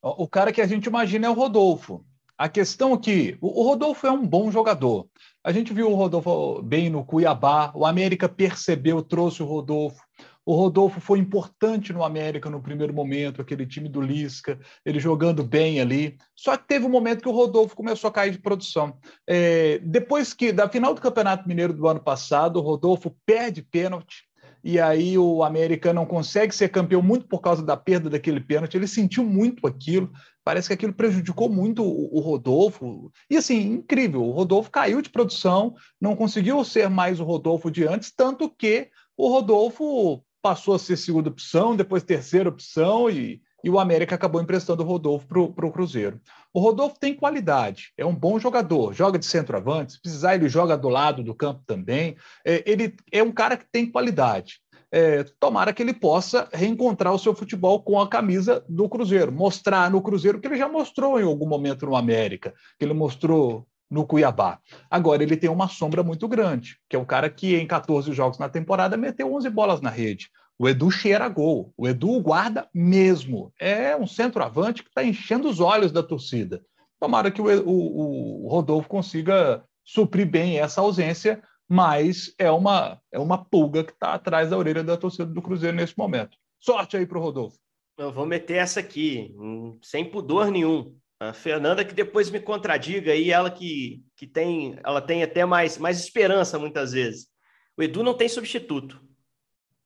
O 0.00 0.28
cara 0.28 0.52
que 0.52 0.60
a 0.60 0.66
gente 0.66 0.86
imagina 0.86 1.26
é 1.26 1.30
o 1.30 1.34
Rodolfo. 1.34 2.06
A 2.36 2.48
questão 2.48 2.92
aqui, 2.92 3.38
o 3.40 3.62
Rodolfo 3.62 4.04
é 4.08 4.10
um 4.10 4.26
bom 4.26 4.50
jogador. 4.50 5.06
A 5.42 5.52
gente 5.52 5.72
viu 5.72 5.88
o 5.88 5.94
Rodolfo 5.94 6.60
bem 6.62 6.90
no 6.90 7.04
Cuiabá, 7.04 7.70
o 7.76 7.86
América 7.86 8.28
percebeu, 8.28 9.02
trouxe 9.02 9.40
o 9.40 9.46
Rodolfo. 9.46 10.02
O 10.44 10.56
Rodolfo 10.56 11.00
foi 11.00 11.20
importante 11.20 11.92
no 11.92 12.02
América 12.02 12.50
no 12.50 12.60
primeiro 12.60 12.92
momento, 12.92 13.40
aquele 13.40 13.64
time 13.64 13.88
do 13.88 14.00
Lisca, 14.00 14.58
ele 14.84 14.98
jogando 14.98 15.44
bem 15.44 15.80
ali. 15.80 16.18
Só 16.34 16.56
que 16.56 16.66
teve 16.66 16.84
um 16.84 16.90
momento 16.90 17.22
que 17.22 17.28
o 17.28 17.32
Rodolfo 17.32 17.76
começou 17.76 18.08
a 18.08 18.12
cair 18.12 18.32
de 18.32 18.40
produção. 18.40 18.98
É, 19.28 19.78
depois 19.78 20.34
que, 20.34 20.52
da 20.52 20.68
final 20.68 20.92
do 20.92 21.00
Campeonato 21.00 21.46
Mineiro 21.46 21.72
do 21.72 21.86
ano 21.86 22.00
passado, 22.00 22.56
o 22.56 22.62
Rodolfo 22.62 23.16
perde 23.24 23.62
pênalti 23.62 24.24
e 24.64 24.80
aí 24.80 25.18
o 25.18 25.44
América 25.44 25.92
não 25.92 26.06
consegue 26.06 26.54
ser 26.54 26.70
campeão 26.70 27.02
muito 27.02 27.28
por 27.28 27.42
causa 27.42 27.62
da 27.62 27.76
perda 27.76 28.08
daquele 28.08 28.40
pênalti. 28.40 28.74
Ele 28.74 28.86
sentiu 28.86 29.22
muito 29.22 29.66
aquilo, 29.66 30.10
parece 30.42 30.68
que 30.68 30.72
aquilo 30.72 30.94
prejudicou 30.94 31.50
muito 31.50 31.84
o, 31.84 32.18
Rodolfo. 32.20 33.12
E 33.28 33.36
assim, 33.36 33.60
incrível, 33.74 34.22
o 34.22 34.30
Rodolfo 34.30 34.70
caiu 34.70 35.02
de 35.02 35.10
produção, 35.10 35.74
não 36.00 36.16
conseguiu 36.16 36.64
ser 36.64 36.88
mais 36.88 37.20
o 37.20 37.24
Rodolfo 37.24 37.70
de 37.70 37.86
antes, 37.86 38.10
tanto 38.10 38.48
que 38.48 38.88
o 39.18 39.28
Rodolfo 39.28 40.24
passou 40.40 40.74
a 40.74 40.78
ser 40.78 40.96
segunda 40.96 41.28
opção, 41.28 41.76
depois 41.76 42.02
terceira 42.02 42.48
opção 42.48 43.10
e, 43.10 43.42
e 43.64 43.70
o 43.70 43.80
América 43.80 44.14
acabou 44.14 44.42
emprestando 44.42 44.82
o 44.82 44.86
Rodolfo 44.86 45.26
para 45.26 45.66
o 45.66 45.72
Cruzeiro. 45.72 46.20
O 46.52 46.60
Rodolfo 46.60 47.00
tem 47.00 47.14
qualidade, 47.14 47.92
é 47.96 48.04
um 48.04 48.14
bom 48.14 48.38
jogador, 48.38 48.92
joga 48.92 49.18
de 49.18 49.24
centroavante, 49.24 49.94
se 49.94 50.02
precisar 50.02 50.34
ele 50.34 50.50
joga 50.50 50.76
do 50.76 50.90
lado 50.90 51.24
do 51.24 51.34
campo 51.34 51.62
também. 51.66 52.14
É, 52.44 52.62
ele 52.70 52.94
é 53.10 53.22
um 53.22 53.32
cara 53.32 53.56
que 53.56 53.64
tem 53.72 53.90
qualidade. 53.90 54.60
É, 54.92 55.24
tomara 55.40 55.72
que 55.72 55.82
ele 55.82 55.94
possa 55.94 56.46
reencontrar 56.52 57.12
o 57.12 57.18
seu 57.18 57.34
futebol 57.34 57.82
com 57.82 57.98
a 57.98 58.06
camisa 58.06 58.62
do 58.68 58.88
Cruzeiro, 58.88 59.32
mostrar 59.32 59.90
no 59.90 60.02
Cruzeiro 60.02 60.38
que 60.38 60.46
ele 60.46 60.58
já 60.58 60.68
mostrou 60.68 61.18
em 61.18 61.24
algum 61.24 61.48
momento 61.48 61.86
no 61.86 61.96
América, 61.96 62.54
que 62.78 62.84
ele 62.84 62.92
mostrou 62.94 63.66
no 63.90 64.06
Cuiabá. 64.06 64.58
Agora, 64.90 65.22
ele 65.22 65.36
tem 65.36 65.48
uma 65.48 65.68
sombra 65.68 66.02
muito 66.02 66.28
grande, 66.28 66.76
que 66.88 66.96
é 66.96 66.98
o 66.98 67.06
cara 67.06 67.30
que 67.30 67.56
em 67.56 67.66
14 67.66 68.12
jogos 68.12 68.38
na 68.38 68.48
temporada 68.48 68.96
meteu 68.96 69.32
11 69.34 69.48
bolas 69.50 69.80
na 69.80 69.90
rede. 69.90 70.28
O 70.58 70.68
Edu 70.68 70.90
cheira 70.90 71.28
gol. 71.28 71.72
O 71.76 71.88
Edu 71.88 72.20
guarda 72.20 72.68
mesmo. 72.72 73.52
É 73.58 73.96
um 73.96 74.06
centroavante 74.06 74.82
que 74.82 74.88
está 74.88 75.02
enchendo 75.02 75.48
os 75.48 75.60
olhos 75.60 75.90
da 75.90 76.02
torcida. 76.02 76.64
Tomara 77.00 77.30
que 77.30 77.42
o, 77.42 77.46
o, 77.46 78.46
o, 78.46 78.48
Rodolfo 78.48 78.88
consiga 78.88 79.64
suprir 79.84 80.26
bem 80.26 80.58
essa 80.58 80.80
ausência, 80.80 81.42
mas 81.68 82.32
é 82.38 82.50
uma, 82.50 83.00
é 83.12 83.18
uma 83.18 83.44
pulga 83.44 83.84
que 83.84 83.92
está 83.92 84.14
atrás 84.14 84.50
da 84.50 84.56
orelha 84.56 84.82
da 84.82 84.96
torcida 84.96 85.26
do 85.26 85.42
Cruzeiro 85.42 85.76
nesse 85.76 85.98
momento. 85.98 86.38
Sorte 86.60 86.96
aí 86.96 87.04
para 87.04 87.18
o 87.18 87.20
Rodolfo. 87.20 87.58
Eu 87.98 88.12
vou 88.12 88.26
meter 88.26 88.54
essa 88.54 88.80
aqui, 88.80 89.34
sem 89.82 90.08
pudor 90.08 90.50
nenhum. 90.50 90.96
A 91.20 91.32
Fernanda 91.32 91.84
que 91.84 91.94
depois 91.94 92.30
me 92.30 92.40
contradiga 92.40 93.12
aí, 93.12 93.30
ela 93.30 93.50
que, 93.50 94.02
que 94.16 94.26
tem, 94.26 94.78
ela 94.82 95.00
tem 95.00 95.22
até 95.22 95.44
mais, 95.44 95.78
mais 95.78 95.98
esperança 95.98 96.58
muitas 96.58 96.92
vezes. 96.92 97.28
O 97.76 97.82
Edu 97.82 98.02
não 98.02 98.14
tem 98.14 98.28
substituto 98.28 99.00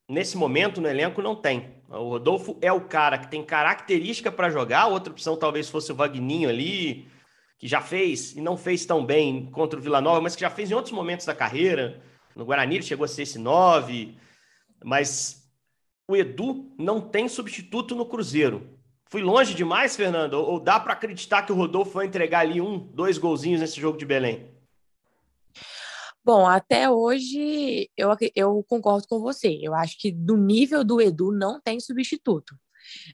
nesse 0.09 0.37
momento 0.37 0.81
no 0.81 0.89
elenco 0.89 1.21
não 1.21 1.37
tem. 1.37 1.75
O 1.89 2.09
Rodolfo 2.11 2.57
é 2.63 2.73
o 2.73 2.81
cara 2.81 3.19
que 3.19 3.31
tem 3.31 3.45
característica 3.45 4.33
para 4.33 4.51
jogar, 4.51 4.87
outra 4.87 5.13
opção 5.13 5.37
talvez 5.37 5.69
fosse 5.69 5.93
o 5.93 5.95
Vagninho 5.95 6.49
ali, 6.49 7.09
que 7.59 7.69
já 7.69 7.81
fez 7.81 8.35
e 8.37 8.41
não 8.41 8.57
fez 8.57 8.87
tão 8.87 9.05
bem 9.05 9.47
contra 9.51 9.79
o 9.79 9.83
Vila 9.83 10.01
Nova, 10.01 10.21
mas 10.21 10.35
que 10.35 10.41
já 10.41 10.51
fez 10.51 10.71
em 10.71 10.75
outros 10.75 10.93
momentos 10.93 11.27
da 11.27 11.35
carreira. 11.35 12.01
No 12.35 12.45
Guarani 12.45 12.77
ele 12.77 12.85
chegou 12.85 13.05
a 13.05 13.09
ser 13.09 13.23
esse 13.23 13.39
nove, 13.39 14.17
mas 14.85 15.49
o 16.07 16.17
Edu 16.17 16.73
não 16.79 17.01
tem 17.01 17.29
substituto 17.29 17.95
no 17.95 18.07
Cruzeiro. 18.07 18.79
Fui 19.11 19.23
longe 19.23 19.55
demais, 19.55 19.97
Fernando? 19.97 20.35
Ou 20.35 20.61
dá 20.61 20.79
para 20.79 20.93
acreditar 20.93 21.43
que 21.43 21.53
o 21.53 21.55
Rodolfo 21.55 21.93
vai 21.93 22.07
entregar 22.07 22.41
ali 22.41 22.61
um, 22.61 22.79
dois 22.79 23.19
golzinhos 23.19 23.61
nesse 23.61 23.81
jogo 23.81 23.99
de 23.99 24.05
Belém? 24.05 24.58
Bom, 26.29 26.47
até 26.47 26.91
hoje 26.91 27.89
eu, 27.97 28.11
eu 28.37 28.63
concordo 28.69 29.09
com 29.09 29.19
você. 29.19 29.59
Eu 29.63 29.75
acho 29.75 29.99
que 29.99 30.13
do 30.13 30.37
nível 30.37 30.85
do 30.85 31.01
Edu 31.01 31.33
não 31.33 31.59
tem 31.59 31.81
substituto. 31.81 32.55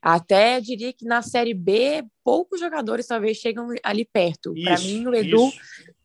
Até 0.03 0.61
diria 0.61 0.93
que 0.93 1.05
na 1.05 1.23
Série 1.23 1.55
B, 1.55 2.05
poucos 2.25 2.59
jogadores 2.59 3.07
talvez 3.07 3.37
chegam 3.37 3.69
ali 3.85 4.05
perto. 4.05 4.53
Para 4.65 4.81
mim, 4.81 5.07
o 5.07 5.15
Edu. 5.15 5.49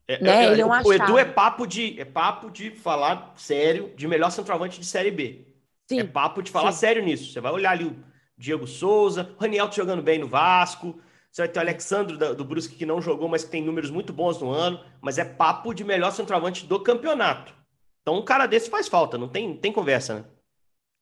É, 0.06 0.22
né, 0.22 0.46
é, 0.46 0.52
ele 0.52 0.62
é 0.62 0.64
um 0.64 0.70
o 0.70 0.92
Edu 0.92 1.18
é 1.18 1.24
papo, 1.24 1.66
de, 1.66 2.00
é 2.00 2.04
papo 2.04 2.48
de 2.48 2.70
falar 2.70 3.32
sério 3.34 3.92
de 3.96 4.06
melhor 4.06 4.30
centroavante 4.30 4.78
de 4.78 4.86
Série 4.86 5.10
B. 5.10 5.48
Sim, 5.88 5.98
é 5.98 6.04
papo 6.04 6.40
de 6.40 6.52
falar 6.52 6.70
sim. 6.70 6.78
sério 6.78 7.04
nisso. 7.04 7.32
Você 7.32 7.40
vai 7.40 7.50
olhar 7.50 7.72
ali 7.72 7.86
o 7.86 8.04
Diego 8.38 8.68
Souza, 8.68 9.34
o 9.36 9.42
Raniel 9.42 9.68
jogando 9.72 10.00
bem 10.00 10.20
no 10.20 10.28
Vasco, 10.28 11.00
você 11.30 11.42
vai 11.42 11.48
ter 11.48 11.58
o 11.58 11.62
Alexandre 11.62 12.16
do 12.16 12.44
Brusque 12.44 12.74
que 12.74 12.84
não 12.84 13.00
jogou, 13.00 13.28
mas 13.28 13.44
que 13.44 13.50
tem 13.50 13.62
números 13.62 13.90
muito 13.90 14.12
bons 14.12 14.40
no 14.40 14.50
ano, 14.50 14.80
mas 15.00 15.16
é 15.16 15.24
papo 15.24 15.72
de 15.72 15.84
melhor 15.84 16.10
centroavante 16.10 16.66
do 16.66 16.80
campeonato. 16.80 17.54
Então 18.02 18.16
um 18.16 18.24
cara 18.24 18.46
desse 18.46 18.68
faz 18.68 18.88
falta, 18.88 19.16
não 19.16 19.28
tem, 19.28 19.56
tem 19.56 19.72
conversa, 19.72 20.14
né? 20.14 20.24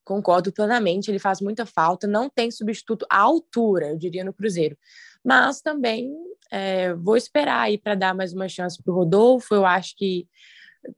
Concordo 0.04 0.52
plenamente, 0.52 1.10
ele 1.10 1.18
faz 1.18 1.40
muita 1.40 1.66
falta, 1.66 2.06
não 2.06 2.30
tem 2.30 2.50
substituto 2.50 3.06
à 3.10 3.18
altura, 3.18 3.90
eu 3.90 3.98
diria, 3.98 4.24
no 4.24 4.32
Cruzeiro. 4.32 4.76
Mas 5.22 5.60
também 5.60 6.10
é, 6.50 6.94
vou 6.94 7.16
esperar 7.16 7.60
aí 7.60 7.78
para 7.78 7.94
dar 7.94 8.14
mais 8.14 8.32
uma 8.32 8.48
chance 8.48 8.82
para 8.82 8.92
o 8.92 8.96
Rodolfo. 8.96 9.54
Eu 9.54 9.66
acho 9.66 9.94
que 9.96 10.26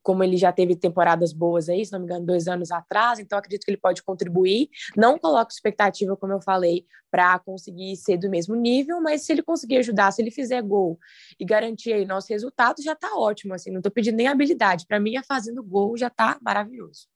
como 0.03 0.23
ele 0.23 0.37
já 0.37 0.53
teve 0.53 0.77
temporadas 0.77 1.33
boas 1.33 1.69
aí, 1.69 1.85
se 1.85 1.93
não 1.93 2.01
me 2.01 2.07
engano, 2.07 2.27
dois 2.27 2.49
anos 2.49 2.71
atrás, 2.71 3.19
então 3.19 3.39
acredito 3.39 3.65
que 3.65 3.71
ele 3.71 3.81
pode 3.81 4.03
contribuir. 4.03 4.69
Não 4.97 5.19
coloco 5.19 5.51
expectativa, 5.51 6.17
como 6.17 6.33
eu 6.33 6.41
falei, 6.41 6.87
para 7.11 7.39
conseguir 7.39 7.97
ser 7.97 8.17
do 8.17 8.31
mesmo 8.31 8.55
nível, 8.55 9.01
mas 9.01 9.23
se 9.23 9.33
ele 9.33 9.43
conseguir 9.43 9.79
ajudar, 9.79 10.13
se 10.13 10.23
ele 10.23 10.31
fizer 10.31 10.63
gol 10.63 10.99
e 11.39 11.45
garantir 11.45 11.93
aí 11.93 12.05
nosso 12.05 12.29
resultado, 12.29 12.83
já 12.83 12.93
está 12.93 13.17
ótimo. 13.17 13.55
Assim, 13.55 13.71
não 13.71 13.81
estou 13.81 13.91
pedindo 13.91 14.17
nem 14.17 14.29
habilidade. 14.29 14.87
Para 14.87 15.01
mim, 15.01 15.17
é 15.17 15.23
fazendo 15.23 15.63
gol 15.63 15.97
já 15.97 16.07
está 16.07 16.39
maravilhoso. 16.41 17.09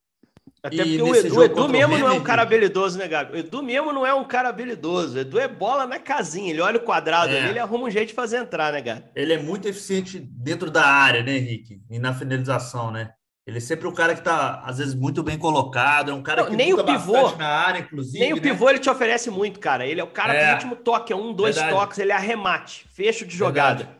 Até 0.65 0.77
porque 0.77 1.01
o 1.01 1.15
Edu, 1.15 1.43
Edu 1.43 1.69
mesmo 1.69 1.95
não 1.95 2.07
é 2.07 2.11
um 2.11 2.23
cara 2.23 2.41
habilidoso, 2.41 2.97
né, 2.97 3.07
Gabi? 3.07 3.33
O 3.33 3.37
Edu 3.37 3.61
mesmo 3.61 3.93
não 3.93 4.03
é 4.03 4.13
um 4.15 4.23
cara 4.23 4.49
habilidoso. 4.49 5.15
O 5.15 5.19
Edu 5.19 5.39
é 5.39 5.47
bola 5.47 5.85
na 5.85 5.99
casinha. 5.99 6.49
Ele 6.49 6.59
olha 6.59 6.77
o 6.77 6.81
quadrado 6.81 7.31
é. 7.31 7.39
ali, 7.39 7.49
ele 7.49 7.59
arruma 7.59 7.85
um 7.85 7.89
jeito 7.91 8.09
de 8.09 8.15
fazer 8.15 8.37
entrar, 8.37 8.73
né, 8.73 8.81
Gabi? 8.81 9.03
Ele 9.15 9.33
é 9.33 9.37
muito 9.37 9.67
eficiente 9.67 10.19
dentro 10.19 10.71
da 10.71 10.83
área, 10.83 11.21
né, 11.21 11.37
Henrique? 11.37 11.81
E 11.87 11.99
na 11.99 12.15
finalização, 12.15 12.89
né? 12.89 13.11
Ele 13.45 13.57
é 13.57 13.61
sempre 13.61 13.87
o 13.87 13.91
cara 13.91 14.15
que 14.15 14.23
tá, 14.23 14.63
às 14.65 14.79
vezes, 14.79 14.95
muito 14.95 15.21
bem 15.21 15.37
colocado. 15.37 16.09
É 16.09 16.13
um 16.15 16.23
cara 16.23 16.41
não, 16.41 16.49
que 16.49 16.55
nem 16.55 16.73
o 16.73 16.83
pivô, 16.83 17.35
na 17.35 17.47
área, 17.47 17.79
inclusive. 17.81 18.17
Nem 18.17 18.33
né? 18.33 18.39
o 18.39 18.41
pivô 18.41 18.67
ele 18.67 18.79
te 18.79 18.89
oferece 18.89 19.29
muito, 19.29 19.59
cara. 19.59 19.85
Ele 19.85 20.01
é 20.01 20.03
o 20.03 20.07
cara 20.07 20.33
é. 20.33 20.47
do 20.47 20.53
último 20.53 20.75
toque, 20.77 21.13
é 21.13 21.15
um, 21.15 21.31
dois 21.31 21.55
Verdade. 21.55 21.77
toques, 21.77 21.99
ele 21.99 22.11
é 22.11 22.15
arremate, 22.15 22.87
fecho 22.91 23.23
de 23.23 23.37
jogada. 23.37 23.83
Verdade. 23.83 23.99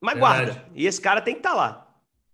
Mas 0.00 0.14
Verdade. 0.14 0.44
guarda. 0.46 0.64
E 0.74 0.86
esse 0.86 1.02
cara 1.02 1.20
tem 1.20 1.34
que 1.34 1.40
estar 1.40 1.50
tá 1.50 1.56
lá. 1.56 1.88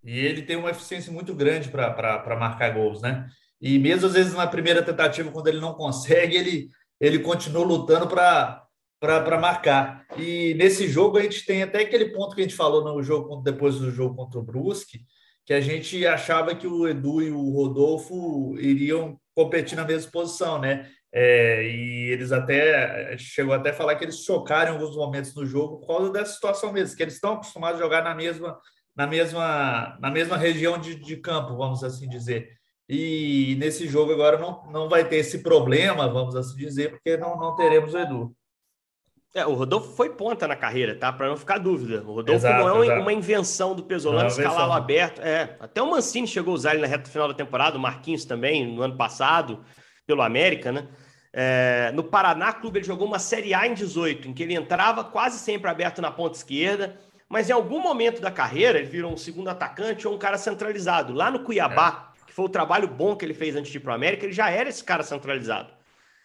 E 0.04 0.16
ele 0.16 0.42
tem 0.42 0.54
uma 0.54 0.70
eficiência 0.70 1.12
muito 1.12 1.34
grande 1.34 1.70
para 1.70 2.37
marcar 2.38 2.70
gols, 2.70 3.02
né? 3.02 3.26
E 3.60 3.78
mesmo 3.78 4.06
às 4.06 4.12
vezes 4.12 4.34
na 4.34 4.46
primeira 4.46 4.82
tentativa, 4.82 5.30
quando 5.30 5.48
ele 5.48 5.60
não 5.60 5.74
consegue, 5.74 6.36
ele, 6.36 6.68
ele 7.00 7.18
continua 7.18 7.64
lutando 7.64 8.06
para 8.06 8.64
para 9.00 9.38
marcar. 9.38 10.06
E 10.16 10.54
nesse 10.54 10.88
jogo 10.88 11.18
a 11.18 11.22
gente 11.22 11.44
tem 11.44 11.62
até 11.62 11.80
aquele 11.82 12.06
ponto 12.06 12.34
que 12.34 12.40
a 12.40 12.44
gente 12.44 12.56
falou 12.56 12.82
no 12.82 13.02
jogo 13.02 13.42
depois 13.42 13.78
do 13.78 13.90
jogo 13.90 14.16
contra 14.16 14.38
o 14.38 14.42
Brusque, 14.42 15.00
que 15.44 15.52
a 15.52 15.60
gente 15.60 16.06
achava 16.06 16.54
que 16.54 16.66
o 16.66 16.88
Edu 16.88 17.20
e 17.20 17.30
o 17.30 17.50
Rodolfo 17.50 18.56
iriam 18.58 19.18
competir 19.34 19.76
na 19.76 19.84
mesma 19.84 20.10
posição, 20.10 20.58
né? 20.58 20.88
É, 21.12 21.64
e 21.68 22.10
eles 22.10 22.32
até 22.32 23.16
chegou 23.18 23.54
até 23.54 23.70
a 23.70 23.74
falar 23.74 23.94
que 23.94 24.04
eles 24.04 24.24
chocaram 24.24 24.72
em 24.72 24.74
alguns 24.78 24.96
momentos 24.96 25.34
no 25.34 25.46
jogo 25.46 25.78
por 25.78 25.86
causa 25.86 26.10
dessa 26.10 26.32
situação 26.32 26.72
mesmo, 26.72 26.96
que 26.96 27.02
eles 27.02 27.14
estão 27.14 27.34
acostumados 27.34 27.80
a 27.80 27.84
jogar 27.84 28.02
na 28.02 28.14
mesma 28.14 28.58
na 28.96 29.06
mesma 29.06 29.98
na 30.00 30.10
mesma 30.10 30.36
região 30.36 30.78
de, 30.78 30.94
de 30.96 31.16
campo, 31.18 31.56
vamos 31.56 31.84
assim 31.84 32.08
dizer. 32.08 32.48
E 32.88 33.57
nesse 33.59 33.88
jogo 33.88 34.12
agora 34.12 34.38
não, 34.38 34.62
não 34.70 34.88
vai 34.88 35.09
ter 35.09 35.16
esse 35.16 35.42
problema, 35.42 36.09
vamos 36.09 36.37
assim 36.37 36.57
dizer, 36.57 36.90
porque 36.90 37.16
não, 37.16 37.37
não 37.37 37.57
teremos 37.57 37.94
o 37.94 37.99
Edu. 37.99 38.37
É, 39.35 39.44
o 39.44 39.55
Rodolfo 39.55 39.97
foi 39.97 40.11
ponta 40.11 40.47
na 40.47 40.55
carreira, 40.55 40.94
tá? 40.94 41.12
Para 41.12 41.29
não 41.29 41.37
ficar 41.37 41.59
dúvida. 41.59 42.05
O 42.05 42.14
Rodolfo 42.14 42.47
exato, 42.47 42.64
não 42.64 42.83
é 42.83 42.87
exato. 42.87 43.01
uma 43.01 43.12
invenção 43.12 43.75
do 43.75 43.83
Pesolano 43.83 44.29
escalá-lo 44.29 44.73
aberto. 44.73 45.20
É, 45.20 45.57
até 45.59 45.83
o 45.83 45.90
Mancini 45.90 46.29
chegou 46.29 46.53
a 46.53 46.55
usar 46.55 46.73
ele 46.73 46.83
na 46.83 46.87
reta 46.87 47.11
final 47.11 47.27
da 47.27 47.35
temporada, 47.35 47.77
o 47.77 47.81
Marquinhos 47.81 48.25
também, 48.25 48.64
no 48.64 48.83
ano 48.83 48.97
passado, 48.97 49.64
pelo 50.07 50.23
América, 50.23 50.70
né? 50.70 50.87
É, 51.33 51.90
no 51.92 52.05
Paraná 52.05 52.53
Clube 52.53 52.79
ele 52.79 52.87
jogou 52.87 53.09
uma 53.09 53.18
Série 53.18 53.53
A 53.53 53.66
em 53.66 53.75
18, 53.75 54.29
em 54.29 54.33
que 54.33 54.44
ele 54.44 54.55
entrava 54.55 55.03
quase 55.03 55.40
sempre 55.40 55.68
aberto 55.68 56.01
na 56.01 56.12
ponta 56.12 56.37
esquerda, 56.37 56.97
mas 57.29 57.51
em 57.51 57.53
algum 57.53 57.81
momento 57.81 58.23
da 58.23 58.31
carreira 58.31 58.79
ele 58.79 58.87
virou 58.87 59.12
um 59.12 59.16
segundo 59.16 59.49
atacante 59.49 60.07
ou 60.07 60.14
um 60.14 60.18
cara 60.18 60.38
centralizado. 60.38 61.12
Lá 61.12 61.29
no 61.33 61.40
Cuiabá, 61.40 62.12
é 62.12 62.13
foi 62.35 62.47
o 62.47 62.49
trabalho 62.49 62.88
bom 62.88 63.14
que 63.14 63.25
ele 63.25 63.33
fez 63.33 63.55
antes 63.55 63.70
de 63.70 63.79
ir 63.79 63.81
para 63.81 63.92
o 63.92 63.94
América, 63.94 64.27
ele 64.27 64.33
já 64.33 64.51
era 64.51 64.68
esse 64.68 64.83
cara 64.83 65.05
centralizado. 65.05 65.73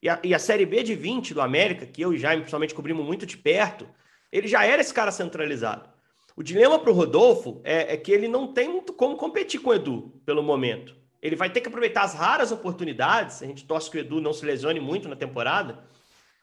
E 0.02 0.10
a, 0.10 0.20
e 0.24 0.34
a 0.34 0.40
Série 0.40 0.66
B 0.66 0.82
de 0.82 0.96
20 0.96 1.36
do 1.36 1.42
América, 1.42 1.86
que 1.86 2.02
eu 2.02 2.12
e 2.12 2.18
Jaime 2.18 2.42
principalmente 2.42 2.74
cobrimos 2.74 3.06
muito 3.06 3.28
de 3.28 3.38
perto, 3.38 3.88
ele 4.32 4.48
já 4.48 4.66
era 4.66 4.82
esse 4.82 4.92
cara 4.92 5.12
centralizado. 5.12 5.88
O 6.36 6.42
dilema 6.42 6.80
para 6.80 6.90
o 6.90 6.96
Rodolfo 6.96 7.62
é, 7.64 7.94
é, 7.94 7.98
que 7.98 8.12
ele 8.12 8.28
não 8.28 8.52
tem 8.52 8.68
muito 8.68 8.92
como 8.92 9.18
competir 9.18 9.62
com 9.62 9.70
o 9.70 9.74
Edu 9.76 10.20
pelo 10.26 10.42
momento. 10.42 10.96
Ele 11.22 11.36
vai 11.36 11.48
ter 11.52 11.62
que 11.62 11.68
aproveitar 11.68 12.02
as 12.02 12.16
raras 12.16 12.52
oportunidades, 12.52 13.44
a 13.44 13.46
gente 13.46 13.66
torce 13.66 13.92
que 13.92 13.98
o 13.98 14.00
Edu 14.00 14.20
não 14.20 14.34
se 14.34 14.44
lesione 14.44 14.80
muito 14.80 15.08
na 15.08 15.16
temporada, 15.16 15.84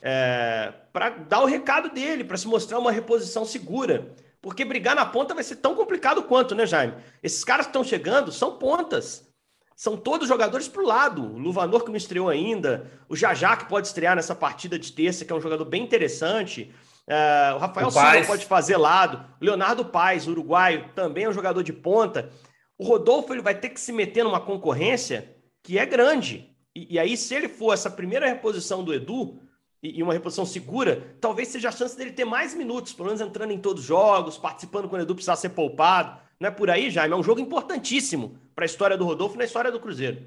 é, 0.01 0.73
para 0.93 1.09
dar 1.09 1.41
o 1.41 1.47
recado 1.47 1.91
dele, 1.91 2.23
para 2.23 2.37
se 2.37 2.47
mostrar 2.47 2.79
uma 2.79 2.93
reposição 2.93 3.45
segura. 3.45 4.15
Porque 4.41 4.65
brigar 4.65 4.95
na 4.95 5.07
ponta 5.07 5.35
vai 5.35 5.43
ser 5.43 5.57
tão 5.57 5.75
complicado 5.75 6.23
quanto, 6.23 6.55
né, 6.55 6.67
Jaime? 6.67 6.95
Esses 7.21 7.43
caras 7.43 7.67
que 7.67 7.71
estão 7.71 7.83
chegando 7.83 8.31
são 8.31 8.59
pontas 8.59 9.27
são 9.77 9.95
todos 9.95 10.27
jogadores 10.27 10.67
para 10.67 10.83
o 10.83 10.87
lado. 10.87 11.23
O 11.23 11.39
Luvanor, 11.39 11.85
que 11.85 11.91
não 11.91 11.99
estreou 11.99 12.31
ainda, 12.31 12.91
o 13.11 13.15
Jajá, 13.15 13.55
que 13.59 13.69
pode 13.69 13.87
estrear 13.87 14.17
nessa 14.17 14.35
partida 14.35 14.79
de 14.79 14.91
terça, 14.91 15.23
que 15.23 15.31
é 15.31 15.37
um 15.37 15.41
jogador 15.41 15.67
bem 15.67 15.83
interessante. 15.83 16.73
Uh, 17.07 17.57
o 17.57 17.59
Rafael 17.59 17.89
o 17.89 17.91
Silva 17.91 18.25
pode 18.27 18.47
fazer 18.47 18.79
lado. 18.79 19.23
O 19.39 19.45
Leonardo 19.45 19.85
Paes, 19.85 20.27
uruguaio, 20.27 20.89
também 20.95 21.25
é 21.25 21.29
um 21.29 21.35
jogador 21.35 21.63
de 21.63 21.75
ponta. 21.75 22.31
O 22.79 22.85
Rodolfo 22.85 23.35
ele 23.35 23.43
vai 23.43 23.55
ter 23.55 23.69
que 23.69 23.79
se 23.79 23.93
meter 23.93 24.25
numa 24.25 24.41
concorrência 24.41 25.37
que 25.63 25.79
é 25.79 25.85
grande. 25.85 26.57
E, 26.75 26.95
e 26.95 26.99
aí, 26.99 27.15
se 27.15 27.35
ele 27.35 27.49
for 27.49 27.75
essa 27.75 27.91
primeira 27.91 28.27
reposição 28.27 28.83
do 28.83 28.95
Edu, 28.95 29.39
e, 29.83 29.99
e 29.99 30.03
uma 30.03 30.15
reposição 30.15 30.47
segura, 30.47 31.19
talvez 31.21 31.49
seja 31.49 31.69
a 31.69 31.73
chance 31.73 31.95
dele 31.95 32.13
ter 32.13 32.25
mais 32.25 32.55
minutos, 32.55 32.95
pelo 32.95 33.09
menos 33.09 33.21
entrando 33.21 33.53
em 33.53 33.59
todos 33.59 33.83
os 33.83 33.89
jogos, 33.89 34.39
participando 34.39 34.89
quando 34.89 35.03
o 35.03 35.05
Edu 35.05 35.15
precisar 35.15 35.37
ser 35.37 35.51
poupado. 35.51 36.19
Não 36.41 36.49
é 36.49 36.51
por 36.51 36.71
aí, 36.71 36.91
Jaime? 36.91 37.13
É 37.13 37.17
um 37.17 37.23
jogo 37.23 37.41
importantíssimo 37.41 38.39
para 38.57 38.65
a 38.65 38.67
história 38.67 38.97
do 38.97 39.05
Rodolfo 39.05 39.37
na 39.37 39.45
história 39.45 39.71
do 39.71 39.79
Cruzeiro. 39.79 40.27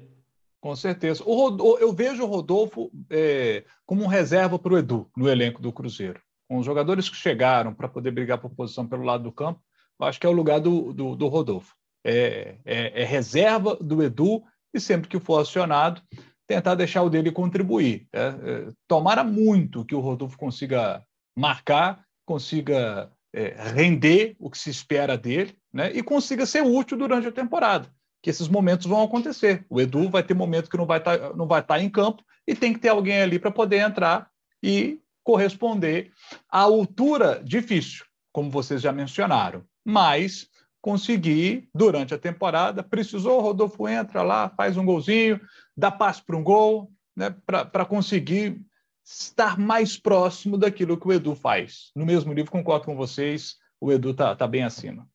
Com 0.60 0.76
certeza. 0.76 1.24
O 1.26 1.34
Rodolfo, 1.34 1.82
eu 1.82 1.92
vejo 1.92 2.22
o 2.22 2.26
Rodolfo 2.26 2.92
é, 3.10 3.64
como 3.84 4.04
um 4.04 4.06
reserva 4.06 4.56
para 4.58 4.72
o 4.72 4.78
Edu 4.78 5.10
no 5.16 5.28
elenco 5.28 5.60
do 5.60 5.72
Cruzeiro. 5.72 6.20
Com 6.48 6.58
os 6.58 6.66
jogadores 6.66 7.08
que 7.08 7.16
chegaram 7.16 7.74
para 7.74 7.88
poder 7.88 8.12
brigar 8.12 8.38
por 8.38 8.50
posição 8.50 8.86
pelo 8.86 9.02
lado 9.02 9.24
do 9.24 9.32
campo, 9.32 9.60
eu 9.98 10.06
acho 10.06 10.20
que 10.20 10.26
é 10.26 10.30
o 10.30 10.34
lugar 10.34 10.60
do, 10.60 10.92
do, 10.92 11.16
do 11.16 11.26
Rodolfo. 11.26 11.74
É, 12.04 12.56
é, 12.64 13.02
é, 13.02 13.04
reserva 13.04 13.76
do 13.76 14.02
Edu 14.02 14.42
e 14.72 14.80
sempre 14.80 15.08
que 15.08 15.18
for 15.18 15.40
acionado, 15.40 16.00
tentar 16.46 16.74
deixar 16.74 17.02
o 17.02 17.10
dele 17.10 17.32
contribuir. 17.32 18.06
É, 18.12 18.20
é, 18.20 18.68
tomara 18.86 19.24
muito 19.24 19.84
que 19.84 19.94
o 19.94 20.00
Rodolfo 20.00 20.38
consiga 20.38 21.02
marcar, 21.36 22.04
consiga 22.24 23.10
é, 23.32 23.54
render 23.72 24.36
o 24.38 24.48
que 24.50 24.58
se 24.58 24.70
espera 24.70 25.16
dele 25.16 25.56
né, 25.72 25.90
e 25.92 26.02
consiga 26.02 26.46
ser 26.46 26.62
útil 26.62 26.96
durante 26.96 27.26
a 27.26 27.32
temporada. 27.32 27.88
Que 28.22 28.30
esses 28.30 28.48
momentos 28.48 28.86
vão 28.86 29.02
acontecer. 29.02 29.64
O 29.68 29.80
Edu 29.80 30.08
vai 30.08 30.22
ter 30.22 30.34
momento 30.34 30.68
que 30.68 30.76
não 30.76 30.86
vai 30.86 30.98
estar 30.98 31.18
tá, 31.18 31.34
não 31.34 31.46
vai 31.46 31.62
tá 31.62 31.80
em 31.80 31.88
campo 31.88 32.22
e 32.46 32.54
tem 32.54 32.72
que 32.72 32.78
ter 32.78 32.88
alguém 32.88 33.20
ali 33.20 33.38
para 33.38 33.50
poder 33.50 33.78
entrar 33.78 34.28
e 34.62 35.00
corresponder 35.22 36.12
à 36.48 36.60
altura 36.60 37.40
difícil, 37.44 38.04
como 38.32 38.50
vocês 38.50 38.80
já 38.80 38.92
mencionaram. 38.92 39.64
Mas 39.84 40.48
conseguir 40.80 41.68
durante 41.74 42.14
a 42.14 42.18
temporada, 42.18 42.82
precisou, 42.82 43.40
Rodolfo 43.40 43.86
entra 43.86 44.22
lá, 44.22 44.48
faz 44.50 44.76
um 44.76 44.84
golzinho, 44.84 45.40
dá 45.76 45.90
passe 45.90 46.22
para 46.22 46.36
um 46.36 46.42
gol, 46.42 46.90
né, 47.16 47.34
para 47.46 47.84
conseguir 47.84 48.60
estar 49.04 49.58
mais 49.58 49.98
próximo 49.98 50.56
daquilo 50.56 50.98
que 50.98 51.06
o 51.06 51.12
Edu 51.12 51.34
faz. 51.34 51.90
No 51.94 52.06
mesmo 52.06 52.32
nível, 52.32 52.50
concordo 52.50 52.86
com 52.86 52.96
vocês, 52.96 53.56
o 53.80 53.92
Edu 53.92 54.10
está 54.10 54.34
tá 54.34 54.46
bem 54.46 54.62
acima. 54.62 55.08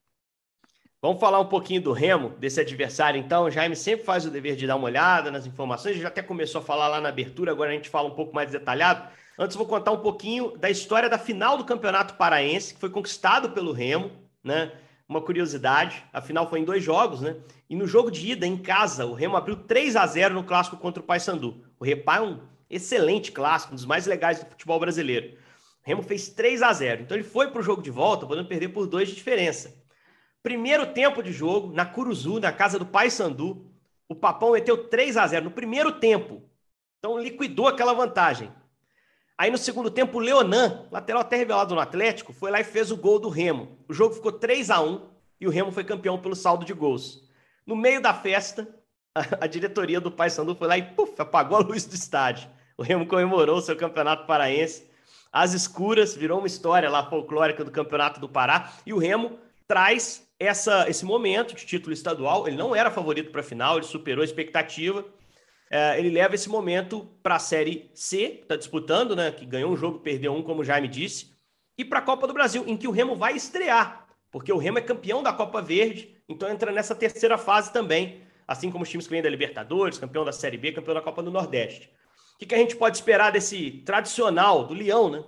Vamos 1.06 1.20
falar 1.20 1.40
um 1.40 1.46
pouquinho 1.46 1.80
do 1.80 1.92
Remo, 1.92 2.30
desse 2.40 2.60
adversário, 2.60 3.20
então. 3.20 3.44
O 3.44 3.52
Jaime 3.52 3.76
sempre 3.76 4.04
faz 4.04 4.26
o 4.26 4.32
dever 4.32 4.56
de 4.56 4.66
dar 4.66 4.76
uma 4.76 4.86
olhada 4.86 5.30
nas 5.30 5.46
informações. 5.46 5.98
Já 5.98 6.08
até 6.08 6.24
começou 6.24 6.62
a 6.62 6.64
falar 6.64 6.88
lá 6.88 7.00
na 7.00 7.10
abertura, 7.10 7.52
agora 7.52 7.70
a 7.70 7.74
gente 7.76 7.90
fala 7.90 8.08
um 8.08 8.16
pouco 8.16 8.34
mais 8.34 8.50
detalhado. 8.50 9.08
Antes, 9.38 9.56
vou 9.56 9.68
contar 9.68 9.92
um 9.92 10.00
pouquinho 10.00 10.58
da 10.58 10.68
história 10.68 11.08
da 11.08 11.20
final 11.20 11.60
do 11.60 11.64
Campeonato 11.64 12.16
Paraense, 12.16 12.74
que 12.74 12.80
foi 12.80 12.90
conquistado 12.90 13.52
pelo 13.52 13.72
Remo, 13.72 14.10
né? 14.44 14.72
Uma 15.08 15.22
curiosidade, 15.22 16.04
a 16.12 16.22
final 16.22 16.50
foi 16.50 16.62
em 16.62 16.66
dois 16.66 16.84
jogos, 16.84 17.22
né? 17.22 17.36
E 17.70 17.76
no 17.76 17.86
jogo 17.86 18.10
de 18.10 18.32
ida, 18.32 18.48
em 18.48 18.58
casa, 18.58 19.06
o 19.06 19.14
Remo 19.14 19.38
abriu 19.38 19.58
3 19.58 19.96
a 19.96 20.08
0 20.08 20.34
no 20.34 20.44
clássico 20.44 20.76
contra 20.76 21.04
o 21.04 21.06
Paysandu. 21.06 21.64
O 21.80 21.86
Repá 21.86 22.16
é 22.16 22.22
um 22.22 22.40
excelente 22.68 23.32
clássico, 23.32 23.74
um 23.74 23.76
dos 23.76 23.86
mais 23.86 24.08
legais 24.08 24.40
do 24.40 24.48
futebol 24.48 24.80
brasileiro. 24.80 25.38
O 25.86 25.88
Remo 25.88 26.02
fez 26.02 26.30
3 26.30 26.64
a 26.64 26.74
0 26.74 27.04
Então 27.04 27.16
ele 27.16 27.24
foi 27.24 27.52
para 27.52 27.60
o 27.60 27.64
jogo 27.64 27.84
de 27.84 27.92
volta, 27.92 28.26
podendo 28.26 28.48
perder 28.48 28.70
por 28.70 28.88
dois 28.88 29.10
de 29.10 29.14
diferença. 29.14 29.85
Primeiro 30.46 30.86
tempo 30.86 31.24
de 31.24 31.34
jogo, 31.34 31.74
na 31.74 31.88
Curuzu, 31.88 32.40
na 32.40 32.52
casa 32.52 32.78
do 32.78 32.86
Pai 32.86 33.10
Sandu, 33.10 33.66
o 34.08 34.14
Papão 34.14 34.52
meteu 34.52 34.78
3 34.78 35.18
a 35.18 35.26
0 35.26 35.46
no 35.46 35.50
primeiro 35.50 35.94
tempo. 35.94 36.44
Então 37.00 37.18
liquidou 37.18 37.68
aquela 37.68 37.96
vantagem. 37.96 38.52
Aí 39.36 39.50
no 39.50 39.58
segundo 39.58 39.90
tempo, 39.90 40.20
o 40.20 40.22
Leonan, 40.22 40.86
lateral 40.92 41.24
até 41.24 41.36
revelado 41.36 41.74
no 41.74 41.82
Atlético, 41.82 42.32
foi 42.32 42.52
lá 42.52 42.60
e 42.60 42.64
fez 42.64 42.92
o 42.92 42.96
gol 42.96 43.18
do 43.18 43.28
Remo. 43.28 43.76
O 43.90 43.94
jogo 43.94 44.14
ficou 44.14 44.32
3 44.32 44.70
a 44.70 44.84
1 44.84 45.10
e 45.42 45.48
o 45.48 45.50
Remo 45.50 45.72
foi 45.72 45.84
campeão 45.84 46.22
pelo 46.22 46.36
saldo 46.36 46.64
de 46.64 46.74
gols. 46.74 47.28
No 47.66 47.76
meio 47.76 48.00
da 48.00 48.14
festa, 48.14 48.70
a, 49.16 49.48
diretoria 49.48 50.00
do 50.00 50.12
Pai 50.12 50.30
Sandu 50.30 50.54
foi 50.54 50.68
lá 50.68 50.78
e 50.78 50.84
puf, 50.84 51.20
apagou 51.20 51.58
a 51.58 51.62
luz 51.62 51.86
do 51.86 51.96
estádio. 51.96 52.48
O 52.78 52.84
Remo 52.84 53.08
comemorou 53.08 53.60
seu 53.62 53.76
campeonato 53.76 54.28
paraense. 54.28 54.88
As 55.34 55.54
escuras 55.54 56.14
virou 56.14 56.38
uma 56.38 56.46
história 56.46 56.88
lá 56.88 57.10
folclórica 57.10 57.66
do 57.66 57.72
Campeonato 57.72 58.20
do 58.20 58.30
Pará 58.30 58.74
e 58.86 58.94
o 58.94 59.00
Remo 59.00 59.40
traz 59.68 60.28
essa, 60.40 60.90
esse 60.90 61.06
momento 61.06 61.56
de 61.56 61.66
título 61.66 61.94
estadual. 61.94 62.48
Ele 62.48 62.58
não 62.58 62.76
era 62.76 62.92
favorito 62.92 63.32
para 63.32 63.42
a 63.42 63.44
final, 63.44 63.78
ele 63.78 63.86
superou 63.86 64.22
a 64.22 64.26
expectativa. 64.26 65.06
É, 65.70 65.98
ele 65.98 66.10
leva 66.10 66.36
esse 66.36 66.48
momento 66.48 67.10
para 67.24 67.36
a 67.36 67.40
Série 67.40 67.90
C, 67.94 68.30
que 68.30 68.44
está 68.44 68.56
disputando, 68.56 69.16
né? 69.16 69.32
Que 69.32 69.46
ganhou 69.46 69.72
um 69.72 69.76
jogo, 69.78 70.00
perdeu 70.00 70.34
um, 70.34 70.44
como 70.44 70.62
o 70.62 70.64
Jaime 70.64 70.88
disse, 70.88 71.34
e 71.78 71.84
para 71.84 72.00
a 72.00 72.02
Copa 72.02 72.28
do 72.28 72.34
Brasil, 72.34 72.64
em 72.68 72.78
que 72.78 72.88
o 72.88 72.92
Remo 72.92 73.16
vai 73.16 73.36
estrear, 73.36 74.08
porque 74.32 74.52
o 74.54 74.58
Remo 74.58 74.78
é 74.78 74.82
campeão 74.82 75.22
da 75.22 75.34
Copa 75.34 75.62
Verde, 75.62 76.16
Então 76.28 76.50
entra 76.50 76.72
nessa 76.72 76.96
terceira 76.96 77.38
fase 77.38 77.72
também, 77.72 78.22
assim 78.48 78.72
como 78.72 78.84
os 78.84 78.90
times 78.90 79.06
que 79.06 79.12
vêm 79.12 79.22
da 79.22 79.30
Libertadores, 79.30 79.98
campeão 79.98 80.24
da 80.24 80.32
Série 80.32 80.58
B, 80.58 80.72
campeão 80.72 80.96
da 80.96 81.02
Copa 81.02 81.22
do 81.22 81.32
Nordeste. 81.32 81.92
O 82.36 82.38
que, 82.40 82.46
que 82.46 82.56
a 82.56 82.58
gente 82.58 82.76
pode 82.76 82.98
esperar 82.98 83.32
desse 83.32 83.84
tradicional 83.86 84.66
do 84.66 84.74
Leão, 84.74 85.10
né? 85.10 85.24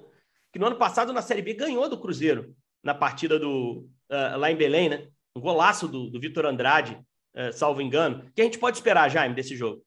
Que 0.52 0.60
no 0.60 0.68
ano 0.68 0.76
passado 0.76 1.14
na 1.14 1.22
Série 1.22 1.42
B 1.42 1.54
ganhou 1.54 1.90
do 1.90 2.00
Cruzeiro 2.00 2.56
na 2.84 2.94
partida 2.94 3.38
do 3.38 3.90
uh, 4.12 4.38
lá 4.38 4.52
em 4.52 4.56
Belém, 4.56 4.90
né? 4.90 5.08
Um 5.36 5.42
golaço 5.42 5.88
do, 5.88 6.10
do 6.10 6.20
Vitor 6.20 6.46
Andrade, 6.46 7.00
uh, 7.36 7.54
salvo 7.54 7.82
engano. 7.82 8.26
O 8.28 8.32
que 8.34 8.42
a 8.42 8.46
gente 8.46 8.60
pode 8.60 8.78
esperar, 8.78 9.10
Jaime, 9.10 9.36
desse 9.36 9.56
jogo? 9.56 9.82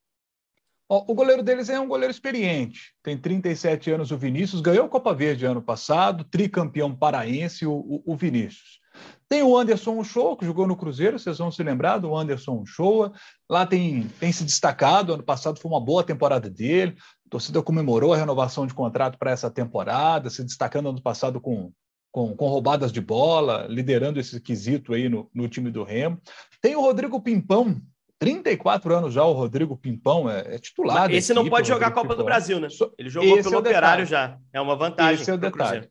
O 0.92 1.14
goleiro 1.14 1.40
deles 1.40 1.68
é 1.68 1.78
um 1.78 1.86
goleiro 1.86 2.10
experiente, 2.10 2.92
tem 3.00 3.16
37 3.16 3.92
anos 3.92 4.10
o 4.10 4.18
Vinícius, 4.18 4.60
ganhou 4.60 4.86
a 4.86 4.88
Copa 4.88 5.14
Verde 5.14 5.46
ano 5.46 5.62
passado, 5.62 6.24
tricampeão 6.24 6.92
paraense 6.92 7.64
o, 7.64 8.02
o 8.04 8.16
Vinícius. 8.16 8.80
Tem 9.28 9.44
o 9.44 9.56
Anderson 9.56 10.02
Show, 10.02 10.36
que 10.36 10.44
jogou 10.44 10.66
no 10.66 10.76
Cruzeiro, 10.76 11.16
vocês 11.16 11.38
vão 11.38 11.52
se 11.52 11.62
lembrar 11.62 11.98
do 11.98 12.16
Anderson 12.16 12.64
Show. 12.66 13.12
Lá 13.48 13.64
tem, 13.64 14.08
tem 14.18 14.32
se 14.32 14.42
destacado, 14.42 15.14
ano 15.14 15.22
passado 15.22 15.60
foi 15.60 15.70
uma 15.70 15.80
boa 15.80 16.02
temporada 16.02 16.50
dele, 16.50 16.96
a 17.24 17.30
torcida 17.30 17.62
comemorou 17.62 18.12
a 18.12 18.16
renovação 18.16 18.66
de 18.66 18.74
contrato 18.74 19.16
para 19.16 19.30
essa 19.30 19.48
temporada, 19.48 20.28
se 20.28 20.42
destacando 20.42 20.88
ano 20.88 21.00
passado 21.00 21.40
com, 21.40 21.70
com, 22.10 22.34
com, 22.34 22.48
roubadas 22.48 22.92
de 22.92 23.00
bola, 23.00 23.66
liderando 23.68 24.18
esse 24.18 24.40
quesito 24.40 24.94
aí 24.94 25.08
no, 25.08 25.30
no 25.34 25.48
time 25.48 25.70
do 25.70 25.84
Remo. 25.84 26.20
Tem 26.60 26.76
o 26.76 26.80
Rodrigo 26.80 27.20
Pimpão, 27.20 27.80
34 28.18 28.94
anos 28.94 29.14
já 29.14 29.24
o 29.24 29.32
Rodrigo 29.32 29.76
Pimpão 29.76 30.28
é, 30.28 30.56
é 30.56 30.58
titular. 30.58 31.08
Mas 31.08 31.16
esse 31.16 31.32
não 31.32 31.48
pode 31.48 31.66
jogar 31.68 31.88
a 31.88 31.90
Copa 31.90 32.08
Pimpão. 32.08 32.18
do 32.18 32.24
Brasil, 32.24 32.60
né? 32.60 32.68
Ele 32.98 33.08
jogou 33.08 33.38
esse 33.38 33.48
pelo 33.48 33.54
é 33.54 33.58
Operário 33.58 34.04
já. 34.04 34.38
É 34.52 34.60
uma 34.60 34.76
vantagem. 34.76 35.22
Esse 35.22 35.30
é 35.30 35.34
o 35.34 35.38
detalhe. 35.38 35.88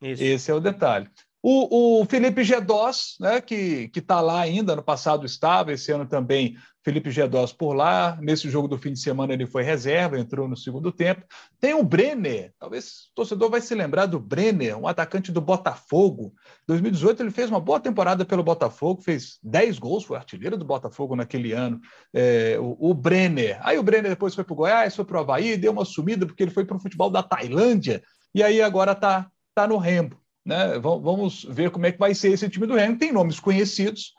Esse 0.00 0.50
é 0.50 0.54
o 0.54 0.60
detalhe. 0.60 1.08
O, 1.42 2.00
o 2.00 2.04
Felipe 2.06 2.42
Gedós, 2.42 3.16
né, 3.20 3.40
que 3.40 3.90
está 3.94 4.20
lá 4.20 4.40
ainda, 4.40 4.74
no 4.74 4.82
passado 4.82 5.26
estava, 5.26 5.72
esse 5.72 5.92
ano 5.92 6.06
também 6.06 6.56
Felipe 6.84 7.10
Gedós 7.10 7.52
por 7.52 7.72
lá. 7.72 8.18
Nesse 8.20 8.50
jogo 8.50 8.68
do 8.68 8.76
fim 8.76 8.92
de 8.92 9.00
semana 9.00 9.32
ele 9.32 9.46
foi 9.46 9.62
reserva, 9.62 10.18
entrou 10.18 10.46
no 10.46 10.56
segundo 10.56 10.92
tempo. 10.92 11.24
Tem 11.58 11.72
o 11.72 11.82
Brenner, 11.82 12.52
talvez 12.58 13.08
o 13.10 13.14
torcedor 13.14 13.50
vai 13.50 13.62
se 13.62 13.74
lembrar 13.74 14.04
do 14.06 14.20
Brenner, 14.20 14.78
um 14.78 14.86
atacante 14.86 15.32
do 15.32 15.40
Botafogo. 15.40 16.34
Em 16.62 16.66
2018 16.68 17.22
ele 17.22 17.30
fez 17.30 17.48
uma 17.48 17.58
boa 17.58 17.80
temporada 17.80 18.24
pelo 18.24 18.42
Botafogo, 18.42 19.00
fez 19.00 19.38
10 19.42 19.78
gols, 19.78 20.04
foi 20.04 20.18
artilheiro 20.18 20.58
do 20.58 20.64
Botafogo 20.64 21.16
naquele 21.16 21.52
ano. 21.52 21.80
É, 22.12 22.58
o, 22.60 22.76
o, 22.90 22.94
Brenner. 22.94 23.58
Aí 23.62 23.78
o 23.78 23.82
Brenner 23.82 24.10
depois 24.10 24.34
foi 24.34 24.44
para 24.44 24.52
o 24.52 24.56
Goiás, 24.56 24.94
foi 24.94 25.06
para 25.06 25.16
o 25.16 25.20
Havaí, 25.20 25.56
deu 25.56 25.72
uma 25.72 25.86
sumida 25.86 26.26
porque 26.26 26.42
ele 26.42 26.50
foi 26.50 26.66
para 26.66 26.76
o 26.76 26.80
futebol 26.80 27.08
da 27.08 27.22
Tailândia 27.22 28.02
e 28.34 28.42
aí 28.42 28.60
agora 28.60 28.92
está 28.92 29.30
tá 29.54 29.66
no 29.66 29.78
Rembo. 29.78 30.20
Né? 30.44 30.78
Vamos 30.78 31.46
ver 31.48 31.70
como 31.70 31.86
é 31.86 31.92
que 31.92 31.98
vai 31.98 32.14
ser 32.14 32.32
esse 32.32 32.48
time 32.50 32.66
do 32.66 32.74
Remo. 32.74 32.98
Tem 32.98 33.10
nomes 33.10 33.40
conhecidos. 33.40 34.12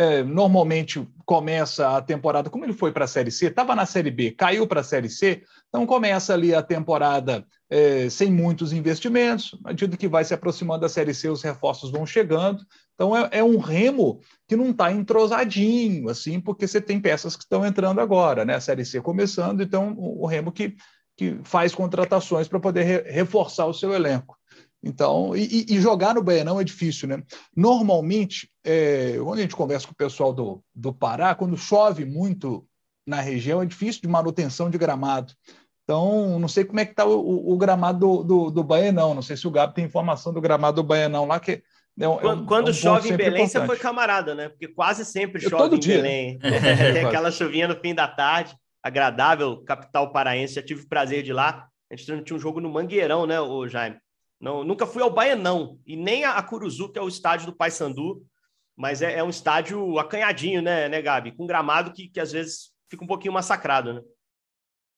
É, 0.00 0.22
normalmente 0.22 1.04
começa 1.26 1.96
a 1.96 2.00
temporada, 2.00 2.48
como 2.48 2.64
ele 2.64 2.72
foi 2.72 2.92
para 2.92 3.04
a 3.04 3.08
Série 3.08 3.32
C, 3.32 3.46
estava 3.46 3.74
na 3.74 3.84
Série 3.84 4.12
B, 4.12 4.30
caiu 4.30 4.64
para 4.64 4.80
a 4.80 4.84
Série 4.84 5.10
C, 5.10 5.42
então 5.68 5.84
começa 5.84 6.32
ali 6.32 6.54
a 6.54 6.62
temporada 6.62 7.44
é, 7.68 8.08
sem 8.08 8.30
muitos 8.30 8.72
investimentos. 8.72 9.58
À 9.64 9.70
medida 9.70 9.96
que 9.96 10.06
vai 10.06 10.24
se 10.24 10.32
aproximando 10.32 10.82
da 10.82 10.88
Série 10.88 11.12
C, 11.12 11.28
os 11.28 11.42
reforços 11.42 11.90
vão 11.90 12.06
chegando. 12.06 12.64
Então 12.94 13.16
é, 13.16 13.28
é 13.32 13.42
um 13.42 13.58
remo 13.58 14.20
que 14.46 14.54
não 14.54 14.70
está 14.70 14.92
entrosadinho, 14.92 16.08
assim, 16.08 16.40
porque 16.40 16.68
você 16.68 16.80
tem 16.80 17.00
peças 17.00 17.34
que 17.34 17.42
estão 17.42 17.66
entrando 17.66 18.00
agora, 18.00 18.44
né? 18.44 18.54
A 18.54 18.60
Série 18.60 18.84
C 18.84 19.00
começando, 19.00 19.64
então 19.64 19.94
o, 19.98 20.22
o 20.22 20.26
remo 20.26 20.52
que, 20.52 20.76
que 21.16 21.40
faz 21.42 21.74
contratações 21.74 22.46
para 22.46 22.60
poder 22.60 22.84
re, 22.84 23.02
reforçar 23.10 23.66
o 23.66 23.74
seu 23.74 23.92
elenco. 23.92 24.38
Então, 24.82 25.34
e, 25.34 25.66
e, 25.68 25.80
jogar 25.80 26.14
no 26.14 26.22
Baianão 26.22 26.60
é 26.60 26.64
difícil, 26.64 27.08
né? 27.08 27.22
Normalmente, 27.56 28.48
é, 28.64 29.16
quando 29.18 29.38
a 29.38 29.42
gente 29.42 29.56
conversa 29.56 29.86
com 29.86 29.92
o 29.92 29.96
pessoal 29.96 30.32
do, 30.32 30.62
do 30.74 30.92
Pará, 30.92 31.34
quando 31.34 31.56
chove 31.56 32.04
muito 32.04 32.64
na 33.04 33.20
região, 33.20 33.60
é 33.60 33.66
difícil 33.66 34.02
de 34.02 34.08
manutenção 34.08 34.70
de 34.70 34.78
gramado. 34.78 35.32
Então, 35.82 36.38
não 36.38 36.46
sei 36.46 36.64
como 36.64 36.78
é 36.78 36.84
que 36.84 36.92
está 36.92 37.06
o, 37.06 37.52
o, 37.52 37.56
gramado 37.56 37.98
do, 37.98 38.22
do, 38.22 38.50
do 38.50 38.62
Baianão, 38.62 39.14
não 39.14 39.22
sei 39.22 39.36
se 39.36 39.48
o 39.48 39.50
Gabi 39.50 39.74
tem 39.74 39.84
informação 39.84 40.32
do 40.32 40.40
gramado 40.40 40.82
do 40.82 40.86
Baianão 40.86 41.26
lá, 41.26 41.40
que 41.40 41.62
é 41.98 42.06
um, 42.06 42.18
quando, 42.18 42.28
é 42.28 42.42
um, 42.42 42.46
quando 42.46 42.66
é 42.68 42.70
um 42.70 42.74
chove 42.74 43.08
em 43.08 43.16
Belém, 43.16 43.42
importante. 43.42 43.62
você 43.62 43.66
foi 43.66 43.78
camarada, 43.78 44.34
né? 44.34 44.48
Porque 44.48 44.68
quase 44.68 45.04
sempre 45.04 45.40
chove 45.40 45.76
em 45.76 45.78
dia. 45.78 45.96
Belém. 45.96 46.38
É, 46.44 46.92
tem 46.92 47.04
aquela 47.04 47.30
chuvinha 47.30 47.66
no 47.66 47.74
fim 47.74 47.94
da 47.94 48.06
tarde, 48.06 48.54
agradável, 48.82 49.64
capital 49.64 50.12
paraense, 50.12 50.54
já 50.54 50.62
tive 50.62 50.82
o 50.82 50.88
prazer 50.88 51.22
de 51.22 51.30
ir 51.30 51.34
lá. 51.34 51.66
A 51.90 51.96
gente 51.96 52.22
tinha 52.22 52.36
um 52.36 52.40
jogo 52.40 52.60
no 52.60 52.70
Mangueirão, 52.70 53.26
né, 53.26 53.40
o 53.40 53.66
Jaime? 53.66 53.96
Não, 54.40 54.62
nunca 54.62 54.86
fui 54.86 55.02
ao 55.02 55.12
Baianão 55.12 55.80
e 55.84 55.96
nem 55.96 56.24
a 56.24 56.40
Curuzu, 56.42 56.92
que 56.92 56.98
é 56.98 57.02
o 57.02 57.08
estádio 57.08 57.46
do 57.46 57.56
Paysandu, 57.56 58.24
mas 58.76 59.02
é, 59.02 59.18
é, 59.18 59.24
um 59.24 59.30
estádio 59.30 59.98
acanhadinho, 59.98 60.62
né, 60.62 60.88
né, 60.88 61.02
Gabi? 61.02 61.32
Com 61.32 61.46
gramado 61.46 61.92
que, 61.92 62.08
que 62.08 62.20
às 62.20 62.30
vezes 62.30 62.70
fica 62.88 63.02
um 63.02 63.08
pouquinho 63.08 63.32
massacrado, 63.32 63.94
né? 63.94 64.00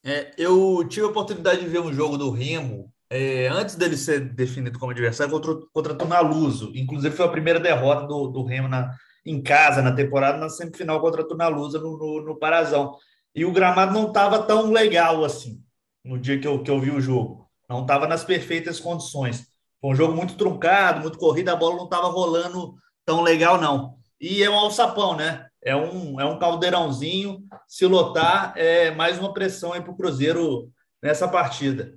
É, 0.04 0.34
eu 0.36 0.86
tive 0.88 1.06
a 1.06 1.08
oportunidade 1.08 1.60
de 1.60 1.68
ver 1.68 1.80
um 1.80 1.92
jogo 1.92 2.18
do 2.18 2.30
Remo 2.30 2.92
é, 3.08 3.48
antes 3.48 3.74
dele 3.74 3.96
ser 3.96 4.20
definido 4.20 4.78
como 4.78 4.92
adversário 4.92 5.32
contra, 5.32 5.54
contra 5.72 5.94
Tunaluso. 5.94 6.72
Inclusive, 6.74 7.16
foi 7.16 7.26
a 7.26 7.30
primeira 7.30 7.58
derrota 7.58 8.06
do, 8.06 8.28
do 8.28 8.44
Remo 8.44 8.68
na, 8.68 8.94
em 9.24 9.42
casa 9.42 9.82
na 9.82 9.92
temporada, 9.92 10.38
na 10.38 10.48
semifinal 10.48 11.00
contra 11.00 11.26
Tunalusa 11.26 11.78
no, 11.78 11.96
no, 11.98 12.24
no 12.24 12.38
Parazão. 12.38 12.94
E 13.34 13.44
o 13.44 13.52
gramado 13.52 13.92
não 13.92 14.08
estava 14.08 14.42
tão 14.42 14.70
legal 14.70 15.24
assim 15.24 15.62
no 16.04 16.18
dia 16.18 16.38
que 16.38 16.46
eu, 16.46 16.62
que 16.62 16.70
eu 16.70 16.80
vi 16.80 16.90
o 16.90 17.00
jogo 17.00 17.39
não 17.70 17.82
estava 17.82 18.08
nas 18.08 18.24
perfeitas 18.24 18.80
condições. 18.80 19.46
Foi 19.80 19.92
um 19.92 19.94
jogo 19.94 20.12
muito 20.12 20.36
truncado, 20.36 21.00
muito 21.00 21.16
corrido, 21.16 21.50
a 21.50 21.56
bola 21.56 21.76
não 21.76 21.84
estava 21.84 22.08
rolando 22.08 22.74
tão 23.06 23.22
legal, 23.22 23.60
não. 23.60 23.96
E 24.20 24.42
é 24.42 24.50
um 24.50 24.58
alçapão, 24.58 25.16
né? 25.16 25.48
É 25.62 25.76
um, 25.76 26.20
é 26.20 26.24
um 26.24 26.36
caldeirãozinho. 26.36 27.44
Se 27.68 27.86
lotar, 27.86 28.52
é 28.56 28.90
mais 28.90 29.20
uma 29.20 29.32
pressão 29.32 29.72
aí 29.72 29.80
para 29.80 29.92
o 29.92 29.96
Cruzeiro 29.96 30.68
nessa 31.00 31.28
partida. 31.28 31.96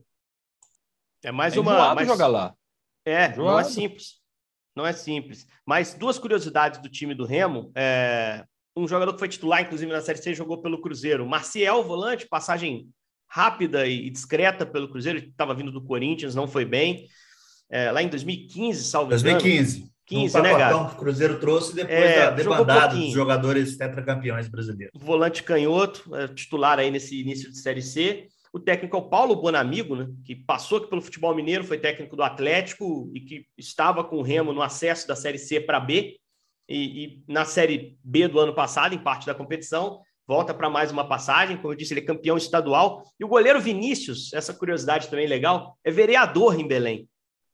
É 1.24 1.32
mais 1.32 1.58
é 1.58 1.60
uma. 1.60 1.96
Mais... 1.96 2.08
jogar 2.08 2.28
lá. 2.28 2.54
É, 3.04 3.36
não 3.36 3.60
é 3.60 3.64
simples. 3.64 4.22
Não 4.76 4.86
é 4.86 4.94
simples. 4.94 5.48
Mas 5.66 5.96
duas 5.96 6.20
curiosidades 6.20 6.80
do 6.82 6.90
time 6.90 7.16
do 7.16 7.26
Remo. 7.26 7.72
É... 7.76 8.46
Um 8.76 8.88
jogador 8.88 9.14
que 9.14 9.20
foi 9.20 9.30
titular, 9.30 9.62
inclusive, 9.62 9.92
na 9.92 10.02
Série 10.02 10.18
C, 10.20 10.34
jogou 10.34 10.62
pelo 10.62 10.82
Cruzeiro. 10.82 11.28
Marcial, 11.28 11.84
volante, 11.84 12.28
passagem 12.28 12.90
rápida 13.34 13.88
e 13.88 14.12
discreta 14.12 14.64
pelo 14.64 14.88
Cruzeiro, 14.88 15.18
estava 15.18 15.56
vindo 15.56 15.72
do 15.72 15.84
Corinthians, 15.84 16.36
não 16.36 16.48
foi 16.48 16.66
bem. 16.66 17.08
É, 17.68 17.92
lá 17.92 18.04
em 18.04 18.08
2015, 18.08 18.84
salvo 18.84 19.10
2015. 19.10 19.78
Engano, 19.78 19.94
15, 20.06 20.42
né, 20.42 20.56
Gato? 20.56 20.90
que 20.90 20.94
o 20.94 20.98
Cruzeiro 21.00 21.40
trouxe 21.40 21.76
depois 21.76 21.98
é, 21.98 22.26
da 22.26 22.30
debandada 22.30 22.96
dos 22.96 23.12
jogadores 23.12 23.76
tetracampeões 23.76 24.48
brasileiros. 24.48 24.92
Volante 25.02 25.42
canhoto, 25.42 26.16
é, 26.16 26.28
titular 26.28 26.78
aí 26.78 26.92
nesse 26.92 27.20
início 27.20 27.50
de 27.50 27.58
Série 27.58 27.82
C. 27.82 28.28
O 28.54 28.60
técnico 28.60 28.96
é 28.96 29.00
o 29.00 29.10
Paulo 29.10 29.36
Bonamigo, 29.36 29.96
né, 29.96 30.08
que 30.24 30.36
passou 30.36 30.78
aqui 30.78 30.88
pelo 30.88 31.02
futebol 31.02 31.34
mineiro, 31.34 31.64
foi 31.64 31.80
técnico 31.80 32.16
do 32.16 32.22
Atlético 32.22 33.10
e 33.16 33.20
que 33.20 33.48
estava 33.58 34.04
com 34.04 34.18
o 34.18 34.22
Remo 34.22 34.54
no 34.54 34.62
acesso 34.62 35.08
da 35.08 35.16
Série 35.16 35.40
C 35.40 35.60
para 35.60 35.80
B. 35.80 36.18
E, 36.70 37.04
e 37.04 37.24
na 37.28 37.46
Série 37.46 37.98
B 38.04 38.28
do 38.28 38.40
ano 38.40 38.54
passado, 38.54 38.94
em 38.94 39.00
parte 39.00 39.26
da 39.26 39.34
competição, 39.34 40.02
volta 40.28 40.54
para 40.54 40.70
mais 40.70 40.92
uma 40.92 41.08
passagem. 41.08 41.58
Como 41.58 41.74
eu 41.74 41.78
disse, 41.78 41.94
ele 41.94 42.02
é 42.02 42.06
campeão 42.06 42.38
estadual. 42.38 43.04
E 43.20 43.26
o 43.26 43.28
goleiro 43.28 43.62
Vinícius, 43.62 44.34
essa 44.34 44.54
curiosidade 44.54 45.08
também 45.10 45.28
legal, 45.28 45.78
é 45.84 45.92
vereador 45.92 46.60
em 46.60 46.68
Belém. 46.68 47.08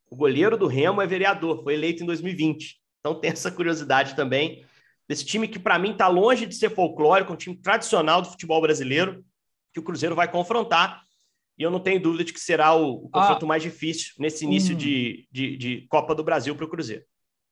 O 0.09 0.15
goleiro 0.15 0.57
do 0.57 0.67
Remo 0.67 1.01
é 1.01 1.07
vereador, 1.07 1.63
foi 1.63 1.75
eleito 1.75 2.03
em 2.03 2.05
2020. 2.05 2.79
Então 2.99 3.19
tem 3.19 3.31
essa 3.31 3.51
curiosidade 3.51 4.15
também 4.15 4.65
desse 5.07 5.25
time 5.25 5.47
que, 5.47 5.59
para 5.59 5.79
mim, 5.79 5.91
está 5.91 6.07
longe 6.07 6.45
de 6.45 6.55
ser 6.55 6.69
folclórico, 6.69 7.33
um 7.33 7.35
time 7.35 7.55
tradicional 7.55 8.21
do 8.21 8.29
futebol 8.29 8.61
brasileiro, 8.61 9.23
que 9.73 9.79
o 9.79 9.83
Cruzeiro 9.83 10.15
vai 10.15 10.29
confrontar. 10.29 11.01
E 11.57 11.63
eu 11.63 11.71
não 11.71 11.79
tenho 11.79 12.01
dúvida 12.01 12.23
de 12.23 12.31
que 12.31 12.39
será 12.39 12.73
o, 12.73 13.05
o 13.05 13.09
confronto 13.09 13.45
ah, 13.45 13.47
mais 13.47 13.61
difícil 13.61 14.13
nesse 14.17 14.45
início 14.45 14.75
hum. 14.75 14.77
de, 14.77 15.27
de, 15.31 15.57
de 15.57 15.87
Copa 15.89 16.15
do 16.15 16.23
Brasil 16.23 16.55
para 16.55 16.65
o 16.65 16.69
Cruzeiro. 16.69 17.03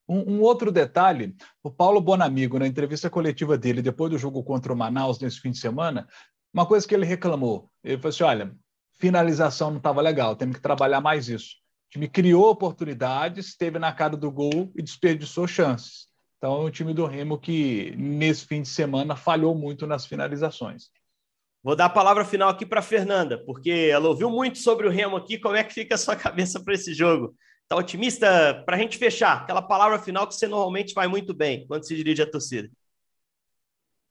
Um, 0.07 0.35
um, 0.35 0.41
outro 0.41 0.71
detalhe, 0.71 1.35
o 1.61 1.69
Paulo 1.69 1.99
Bonamigo, 1.99 2.57
na 2.57 2.67
entrevista 2.67 3.09
coletiva 3.09 3.57
dele, 3.57 3.81
depois 3.81 4.09
do 4.09 4.17
jogo 4.17 4.43
contra 4.43 4.71
o 4.71 4.77
Manaus 4.77 5.19
nesse 5.19 5.39
fim 5.39 5.51
de 5.51 5.57
semana, 5.57 6.07
uma 6.53 6.65
coisa 6.65 6.87
que 6.87 6.95
ele 6.95 7.05
reclamou, 7.05 7.69
ele 7.83 7.97
falou 7.97 8.09
assim, 8.09 8.23
olha, 8.23 8.55
finalização 8.99 9.69
não 9.69 9.77
estava 9.77 10.01
legal, 10.01 10.35
temos 10.35 10.55
que 10.55 10.61
trabalhar 10.61 11.01
mais 11.01 11.27
isso. 11.27 11.55
O 11.87 11.91
time 11.91 12.07
criou 12.07 12.49
oportunidades, 12.49 13.47
esteve 13.47 13.79
na 13.79 13.91
cara 13.91 14.15
do 14.15 14.31
gol 14.31 14.71
e 14.75 14.81
desperdiçou 14.81 15.47
chances. 15.47 16.07
Então, 16.37 16.61
é 16.61 16.65
um 16.65 16.69
time 16.69 16.93
do 16.93 17.05
Remo 17.05 17.37
que, 17.37 17.95
nesse 17.97 18.45
fim 18.45 18.61
de 18.61 18.67
semana, 18.67 19.15
falhou 19.15 19.55
muito 19.55 19.87
nas 19.87 20.05
finalizações. 20.05 20.89
Vou 21.63 21.75
dar 21.75 21.85
a 21.85 21.89
palavra 21.89 22.23
final 22.23 22.49
aqui 22.49 22.65
para 22.65 22.81
Fernanda, 22.81 23.43
porque 23.43 23.89
ela 23.91 24.07
ouviu 24.07 24.29
muito 24.29 24.59
sobre 24.59 24.87
o 24.87 24.91
Remo 24.91 25.17
aqui. 25.17 25.39
Como 25.39 25.55
é 25.55 25.63
que 25.63 25.73
fica 25.73 25.95
a 25.95 25.97
sua 25.97 26.15
cabeça 26.15 26.63
para 26.63 26.73
esse 26.73 26.93
jogo? 26.93 27.35
Tá 27.67 27.75
otimista 27.75 28.63
para 28.65 28.77
a 28.77 28.79
gente 28.79 28.97
fechar? 28.97 29.41
Aquela 29.41 29.61
palavra 29.61 29.99
final 29.99 30.25
que 30.27 30.35
você 30.35 30.47
normalmente 30.47 30.93
vai 30.93 31.07
muito 31.07 31.33
bem 31.33 31.67
quando 31.67 31.85
se 31.85 31.95
dirige 31.95 32.21
à 32.21 32.29
torcida. 32.29 32.69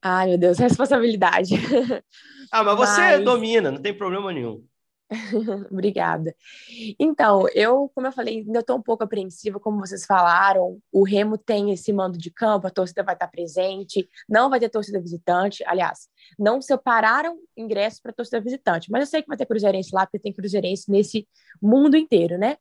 Ai, 0.02 0.28
meu 0.28 0.38
Deus, 0.38 0.58
responsabilidade. 0.58 1.54
Ah, 2.52 2.62
mas 2.62 2.76
você 2.76 3.00
mas... 3.00 3.24
domina, 3.24 3.72
não 3.72 3.82
tem 3.82 3.92
problema 3.92 4.32
nenhum. 4.32 4.64
Obrigada. 5.70 6.34
Então, 6.98 7.46
eu, 7.54 7.90
como 7.94 8.06
eu 8.06 8.12
falei, 8.12 8.38
ainda 8.38 8.60
estou 8.60 8.76
um 8.76 8.82
pouco 8.82 9.04
apreensiva, 9.04 9.60
como 9.60 9.78
vocês 9.78 10.04
falaram. 10.04 10.80
O 10.92 11.04
Remo 11.04 11.38
tem 11.38 11.72
esse 11.72 11.92
mando 11.92 12.18
de 12.18 12.30
campo, 12.30 12.66
a 12.66 12.70
torcida 12.70 13.02
vai 13.02 13.14
estar 13.14 13.28
presente, 13.28 14.08
não 14.28 14.50
vai 14.50 14.58
ter 14.58 14.68
torcida 14.68 15.00
visitante. 15.00 15.62
Aliás, 15.66 16.08
não 16.38 16.60
separaram 16.60 17.38
ingressos 17.56 18.00
para 18.00 18.12
torcida 18.12 18.40
visitante, 18.40 18.90
mas 18.90 19.00
eu 19.00 19.06
sei 19.06 19.22
que 19.22 19.28
vai 19.28 19.36
ter 19.36 19.46
cruzeirense 19.46 19.90
lá, 19.94 20.06
porque 20.06 20.18
tem 20.18 20.32
cruzeirense 20.32 20.90
nesse 20.90 21.28
mundo 21.62 21.96
inteiro, 21.96 22.36
né? 22.36 22.56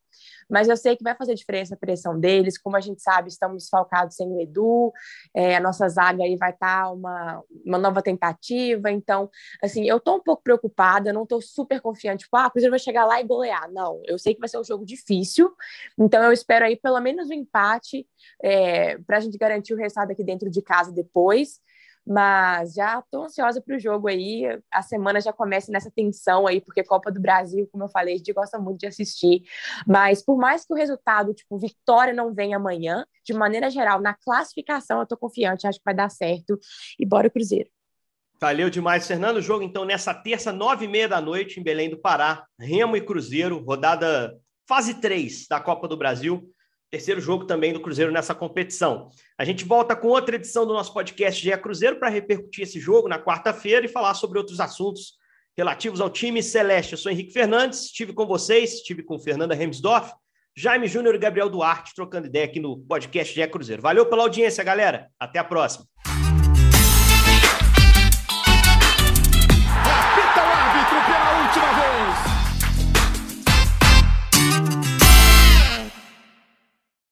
Mas 0.48 0.68
eu 0.68 0.76
sei 0.76 0.96
que 0.96 1.02
vai 1.02 1.14
fazer 1.14 1.34
diferença 1.34 1.74
a 1.74 1.78
pressão 1.78 2.18
deles. 2.18 2.58
Como 2.58 2.76
a 2.76 2.80
gente 2.80 3.02
sabe, 3.02 3.28
estamos 3.28 3.64
desfalcados 3.64 4.16
sem 4.16 4.28
o 4.28 4.40
Edu, 4.40 4.92
é, 5.34 5.56
a 5.56 5.60
nossa 5.60 5.88
zaga 5.88 6.22
aí 6.22 6.36
vai 6.36 6.50
estar 6.50 6.84
tá 6.84 6.90
uma, 6.90 7.42
uma 7.64 7.78
nova 7.78 8.02
tentativa. 8.02 8.90
Então, 8.90 9.30
assim, 9.62 9.88
eu 9.88 9.96
estou 9.96 10.16
um 10.16 10.22
pouco 10.22 10.42
preocupada, 10.42 11.12
não 11.12 11.24
estou 11.24 11.40
super 11.40 11.80
confiante, 11.80 12.24
tipo, 12.24 12.36
ah, 12.36 12.46
o 12.46 12.50
Cruzeiro 12.50 12.72
vai 12.72 12.78
chegar 12.78 13.04
lá 13.04 13.20
e 13.20 13.24
golear. 13.24 13.70
Não, 13.72 14.00
eu 14.04 14.18
sei 14.18 14.34
que 14.34 14.40
vai 14.40 14.48
ser 14.48 14.58
um 14.58 14.64
jogo 14.64 14.84
difícil, 14.84 15.52
então 15.98 16.22
eu 16.22 16.32
espero 16.32 16.64
aí 16.64 16.76
pelo 16.76 17.00
menos 17.00 17.30
um 17.30 17.34
empate 17.34 18.06
é, 18.42 18.98
para 18.98 19.18
a 19.18 19.20
gente 19.20 19.38
garantir 19.38 19.74
o 19.74 19.76
resultado 19.76 20.10
aqui 20.10 20.24
dentro 20.24 20.50
de 20.50 20.62
casa 20.62 20.92
depois. 20.92 21.60
Mas 22.06 22.74
já 22.74 23.00
estou 23.00 23.24
ansiosa 23.24 23.60
para 23.60 23.76
o 23.76 23.78
jogo 23.78 24.06
aí. 24.06 24.44
A 24.70 24.82
semana 24.82 25.20
já 25.20 25.32
começa 25.32 25.72
nessa 25.72 25.90
tensão 25.90 26.46
aí, 26.46 26.60
porque 26.60 26.84
Copa 26.84 27.10
do 27.10 27.20
Brasil, 27.20 27.68
como 27.72 27.84
eu 27.84 27.88
falei, 27.88 28.14
a 28.14 28.16
gente 28.16 28.32
gosta 28.32 28.58
muito 28.58 28.80
de 28.80 28.86
assistir. 28.86 29.42
Mas 29.86 30.24
por 30.24 30.36
mais 30.36 30.64
que 30.64 30.72
o 30.72 30.76
resultado, 30.76 31.34
tipo, 31.34 31.58
vitória 31.58 32.14
não 32.14 32.32
venha 32.32 32.56
amanhã, 32.56 33.04
de 33.24 33.34
maneira 33.34 33.68
geral, 33.68 34.00
na 34.00 34.14
classificação, 34.14 34.98
eu 34.98 35.02
estou 35.02 35.18
confiante, 35.18 35.66
acho 35.66 35.78
que 35.78 35.84
vai 35.84 35.94
dar 35.94 36.08
certo. 36.08 36.58
E 36.98 37.04
bora 37.04 37.28
Cruzeiro. 37.28 37.68
Valeu 38.40 38.68
demais, 38.68 39.06
Fernando. 39.06 39.38
O 39.38 39.42
jogo, 39.42 39.64
então, 39.64 39.84
nessa 39.84 40.14
terça, 40.14 40.52
nove 40.52 40.84
e 40.84 40.88
meia 40.88 41.08
da 41.08 41.20
noite, 41.20 41.58
em 41.58 41.62
Belém 41.62 41.88
do 41.88 41.98
Pará. 41.98 42.46
Remo 42.60 42.96
e 42.96 43.00
Cruzeiro, 43.00 43.64
rodada 43.64 44.38
fase 44.68 44.94
3 44.94 45.46
da 45.48 45.60
Copa 45.60 45.88
do 45.88 45.96
Brasil 45.96 46.52
terceiro 46.90 47.20
jogo 47.20 47.44
também 47.44 47.72
do 47.72 47.80
Cruzeiro 47.80 48.12
nessa 48.12 48.34
competição. 48.34 49.08
A 49.38 49.44
gente 49.44 49.64
volta 49.64 49.94
com 49.96 50.08
outra 50.08 50.36
edição 50.36 50.66
do 50.66 50.72
nosso 50.72 50.92
podcast 50.92 51.42
GE 51.42 51.56
Cruzeiro 51.58 51.98
para 51.98 52.08
repercutir 52.08 52.64
esse 52.64 52.78
jogo 52.78 53.08
na 53.08 53.18
quarta-feira 53.18 53.84
e 53.84 53.88
falar 53.88 54.14
sobre 54.14 54.38
outros 54.38 54.60
assuntos 54.60 55.14
relativos 55.56 56.00
ao 56.00 56.10
time 56.10 56.42
celeste. 56.42 56.92
Eu 56.92 56.98
sou 56.98 57.10
Henrique 57.10 57.32
Fernandes, 57.32 57.84
estive 57.86 58.12
com 58.12 58.26
vocês, 58.26 58.74
estive 58.74 59.02
com 59.02 59.18
Fernanda 59.18 59.54
Remsdorf, 59.54 60.12
Jaime 60.56 60.86
Júnior 60.86 61.14
e 61.14 61.18
Gabriel 61.18 61.50
Duarte 61.50 61.94
trocando 61.94 62.26
ideia 62.26 62.44
aqui 62.44 62.60
no 62.60 62.78
podcast 62.78 63.34
GE 63.34 63.46
Cruzeiro. 63.48 63.82
Valeu 63.82 64.06
pela 64.06 64.22
audiência, 64.22 64.64
galera. 64.64 65.08
Até 65.18 65.38
a 65.38 65.44
próxima. 65.44 65.86